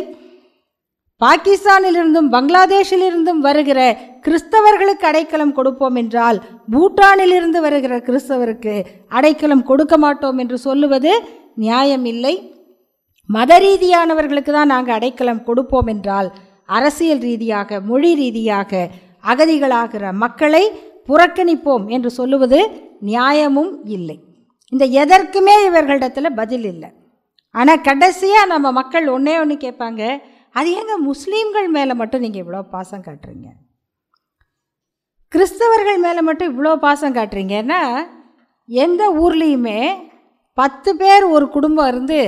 பாகிஸ்தானிலிருந்தும் 1.21 2.31
பங்களாதேஷிலிருந்தும் 2.35 3.43
வருகிற 3.47 3.81
கிறிஸ்தவர்களுக்கு 4.25 5.07
அடைக்கலம் 5.11 5.55
கொடுப்போம் 5.59 5.99
என்றால் 6.03 6.39
பூட்டானிலிருந்து 6.73 7.61
வருகிற 7.67 7.95
கிறிஸ்தவருக்கு 8.09 8.75
அடைக்கலம் 9.19 9.67
கொடுக்க 9.71 9.97
மாட்டோம் 10.05 10.41
என்று 10.45 10.59
சொல்லுவது 10.67 11.13
நியாயமில்லை. 11.65 12.35
மத 13.29 13.53
ரீதியானவர்களுக்கு 13.59 14.53
தான் 14.53 14.73
நாங்கள் 14.75 14.97
அடைக்கலம் 14.97 15.47
கொடுப்போம் 15.49 15.89
என்றால் 15.95 16.29
அரசியல் 16.69 17.23
ரீதியாக 17.29 17.81
மொழி 17.91 18.11
ரீதியாக 18.21 18.73
அகதிகளாகிற 19.25 20.05
மக்களை 20.25 20.65
புறக்கணிப்போம் 21.09 21.87
என்று 21.95 22.11
சொல்லுவது 22.19 22.59
நியாயமும் 23.11 23.73
இல்லை. 23.97 24.17
இந்த 24.73 24.85
எதற்குமே 25.03 25.57
இவர்களிடத்தில் 25.69 26.37
பதில் 26.41 26.67
இல்லை. 26.73 26.91
ஆனால் 27.55 27.85
கடைசியாக 27.89 28.51
நம்ம 28.53 28.67
மக்கள் 28.79 29.07
ஒன்றே 29.17 29.35
ஒன்று 29.43 29.57
கேட்பாங்க 29.65 30.03
அது 30.59 30.69
ஏங்க 30.79 30.95
முஸ்லீம்கள் 31.11 31.69
மேலே 31.77 31.95
மட்டும் 32.01 32.25
நீங்கள் 32.25 32.43
இவ்வளோ 32.45 32.63
பாசம் 32.75 33.05
காட்டுறீங்க? 33.07 33.49
கிறிஸ்தவர்கள் 35.33 35.99
மேலே 36.07 36.21
மட்டும் 36.29 36.51
இவ்வளோ 36.53 36.73
பாசம் 36.87 37.17
காட்டுறீங்கன்னா 37.17 37.81
எந்த 38.69 39.03
ஊர்லேயுமே 39.23 39.79
பத்து 40.59 40.91
பேர் 41.01 41.25
ஒரு 41.35 41.47
குடும்பம் 41.55 41.89
இருந்து 41.93 42.21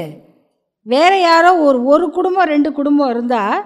வேறு 0.86 1.18
யாரோ 1.20 1.50
ஒரு 1.66 1.78
ஒரு 1.92 2.06
குடும்பம் 2.16 2.50
ரெண்டு 2.52 2.70
குடும்பம் 2.78 3.10
இருந்தால் 3.14 3.56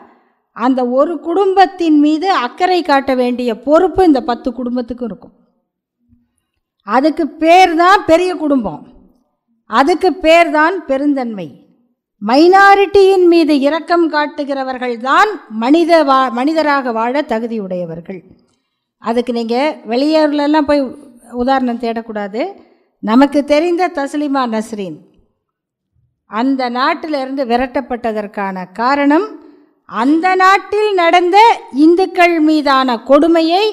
அந்த 0.57 0.81
ஒரு 0.99 1.15
குடும்பத்தின் 1.27 1.99
மீது 2.05 2.29
அக்கறை 2.47 2.79
காட்ட 2.83 3.11
வேண்டிய 3.21 3.51
பொறுப்பு 3.67 4.03
இந்த 4.09 4.21
பத்து 4.31 4.49
குடும்பத்துக்கும் 4.59 5.09
இருக்கும். 5.11 5.35
அதுக்கு 6.87 7.25
பேர் 7.43 7.73
தான் 7.83 8.01
பெரிய 8.11 8.31
குடும்பம். 8.43 8.83
அதுக்கு 9.71 10.11
பேர் 10.25 10.51
தான் 10.59 10.77
பெருந்தன்மை. 10.89 11.49
மைனாரிட்டியின் 12.23 13.27
மீது 13.33 13.55
இரக்கம் 13.67 14.07
காட்டுகிறவர்கள் 14.15 14.97
தான் 15.11 15.31
மனித 15.63 16.03
வா 16.09 16.19
மனிதராக 16.39 16.93
வாழ 16.99 17.23
தகுதியுடையவர்கள். 17.33 18.21
அதுக்கு 19.03 19.33
நீங்கள் 19.39 19.77
வெளியூர்லலாம் 19.93 20.69
போய் 20.71 20.83
உதாரணம் 21.43 21.83
தேடக்கூடாது. 21.85 22.43
நமக்கு 23.11 23.41
தெரிந்த 23.53 23.93
தஸ்லிமா 23.99 24.43
நஸ்ரீன் 24.57 24.99
அந்த 26.31 26.63
நாட்டிலிருந்து 26.79 27.45
விரட்டப்பட்டதற்கான 27.51 28.65
காரணம் 28.81 29.29
அந்த 29.89 30.27
நாட்டில் 30.43 30.91
நடந்த 30.95 31.39
இந்துக்கள் 31.85 32.35
மீதான 32.49 32.99
கொடுமையை 33.11 33.65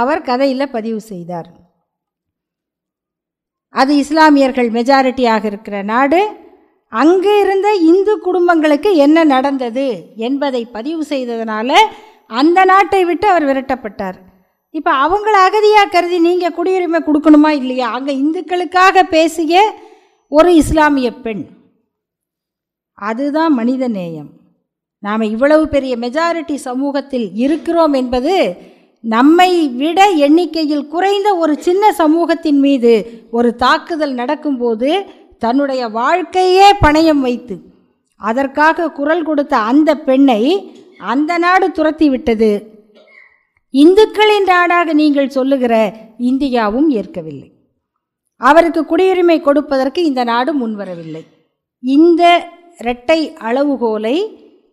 அவர் 0.00 0.26
கதையில் 0.30 0.72
பதிவு 0.76 1.00
செய்தார். 1.10 1.48
அது 3.74 3.92
இஸ்லாமியர்கள் 4.02 4.68
மெஜாரிட்டியாக 4.76 5.44
இருக்கிற 5.50 5.76
நாடு. 5.92 6.20
அங்கு 6.92 7.32
இருந்த 7.44 7.68
இந்து 7.90 8.12
குடும்பங்களுக்கு 8.26 8.90
என்ன 9.04 9.24
நடந்தது 9.34 9.86
என்பதை 10.26 10.62
பதிவு 10.76 11.02
செய்ததுனால 11.12 11.72
அந்த 12.40 12.58
நாட்டை 12.72 13.02
விட்டு 13.08 13.26
அவர் 13.32 13.48
விரட்டப்பட்டார். 13.48 14.18
இப்போ 14.74 14.92
அவங்கள 15.06 15.34
அகதியாக 15.46 15.92
கருதி 15.94 16.18
நீங்கள் 16.28 16.56
குடியுரிமை 16.58 17.00
கொடுக்கணுமா 17.08 17.50
இல்லையா? 17.60 17.88
அங்கே 17.96 18.12
இந்துக்களுக்காக 18.22 19.02
பேசிய 19.16 19.64
ஒரு 20.32 20.50
இஸ்லாமிய 20.62 21.08
பெண். 21.24 21.44
அதுதான் 22.94 23.52
மனித 23.52 23.88
நேயம். 23.88 24.30
நாம் 24.98 25.20
இவ்வளவு 25.20 25.68
பெரிய 25.68 25.96
மெஜாரிட்டி 25.96 26.54
சமூகத்தில் 26.54 27.34
இருக்கிறோம் 27.34 27.92
என்பது 27.92 28.56
நம்மை 29.00 29.68
விட 29.68 30.10
எண்ணிக்கையில் 30.10 30.88
குறைந்த 30.88 31.34
ஒரு 31.34 31.54
சின்ன 31.62 31.92
சமூகத்தின் 31.92 32.58
மீது 32.58 32.92
ஒரு 33.30 33.54
தாக்குதல் 33.54 34.14
நடக்கும்போது 34.14 35.04
தன்னுடைய 35.38 35.88
வாழ்க்கையே 35.88 36.72
பணயம் 36.72 37.20
வைத்து 37.20 37.58
அதற்காக 38.16 38.90
குரல் 38.90 39.22
கொடுத்த 39.22 39.56
அந்த 39.56 39.96
பெண்ணை 39.96 40.42
அந்த 40.98 41.38
நாடு 41.38 41.70
துரத்தி 41.70 42.08
விட்டது. 42.08 42.50
இந்துக்களின் 43.70 44.44
நாடாக 44.44 44.92
நீங்கள் 44.92 45.28
சொல்லுகிற 45.28 45.94
இந்தியாவும் 46.18 46.88
ஏற்கவில்லை. 46.88 47.52
அவருக்கு 48.36 48.80
குடியுரிமை 48.82 49.40
கொடுப்பதற்கு 49.40 50.04
இந்த 50.04 50.24
நாடு 50.24 50.52
முன்வரவில்லை. 50.54 51.22
இந்த 51.80 52.48
இரட்டை 52.78 53.36
அளவுகோலை 53.36 54.18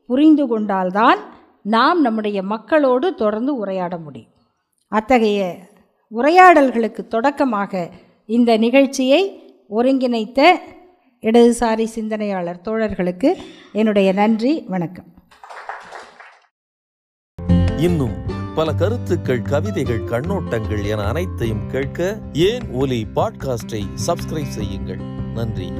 புரிந்து 0.07 0.47
கொண்டால்தான் 0.47 1.19
நாம் 1.63 2.01
நம்முடைய 2.01 2.43
மக்களோடு 2.43 3.13
தொடர்ந்து 3.13 3.55
உரையாட 3.55 3.97
முடியும். 3.97 4.31
அத்தகைய 4.87 5.55
உரையாடல்களுக்கு 6.07 7.07
தொடக்கமாக 7.07 7.89
இந்த 8.25 8.57
நிகழ்ச்சியை 8.57 9.43
ஒருங்கிணைத்த 9.69 10.41
இடதுசாரி 11.21 11.83
சிந்தனையாளர் 11.83 12.61
தோழர்களுக்கு 12.63 13.35
என்னுடைய 13.73 14.13
நன்றி 14.13 14.65
வணக்கம். 14.67 15.05
இன்னும் 17.77 18.29
பல 18.55 18.73
கருத்துக்கள் 18.73 19.41
கவிதைகள் 19.41 19.99
கண்ணோட்டங்கள் 19.99 20.85
என 20.85 21.01
அனைத்தையும் 21.01 21.67
கேட்க 21.67 22.17
ஏன் 22.33 22.71
ஒலி 22.73 23.05
பாட்காஸ்டை 23.15 23.83
சப்ஸ்கிரைப் 24.07 24.47
செய்யுங்கள். 24.47 24.99
நன்றி. 25.33 25.71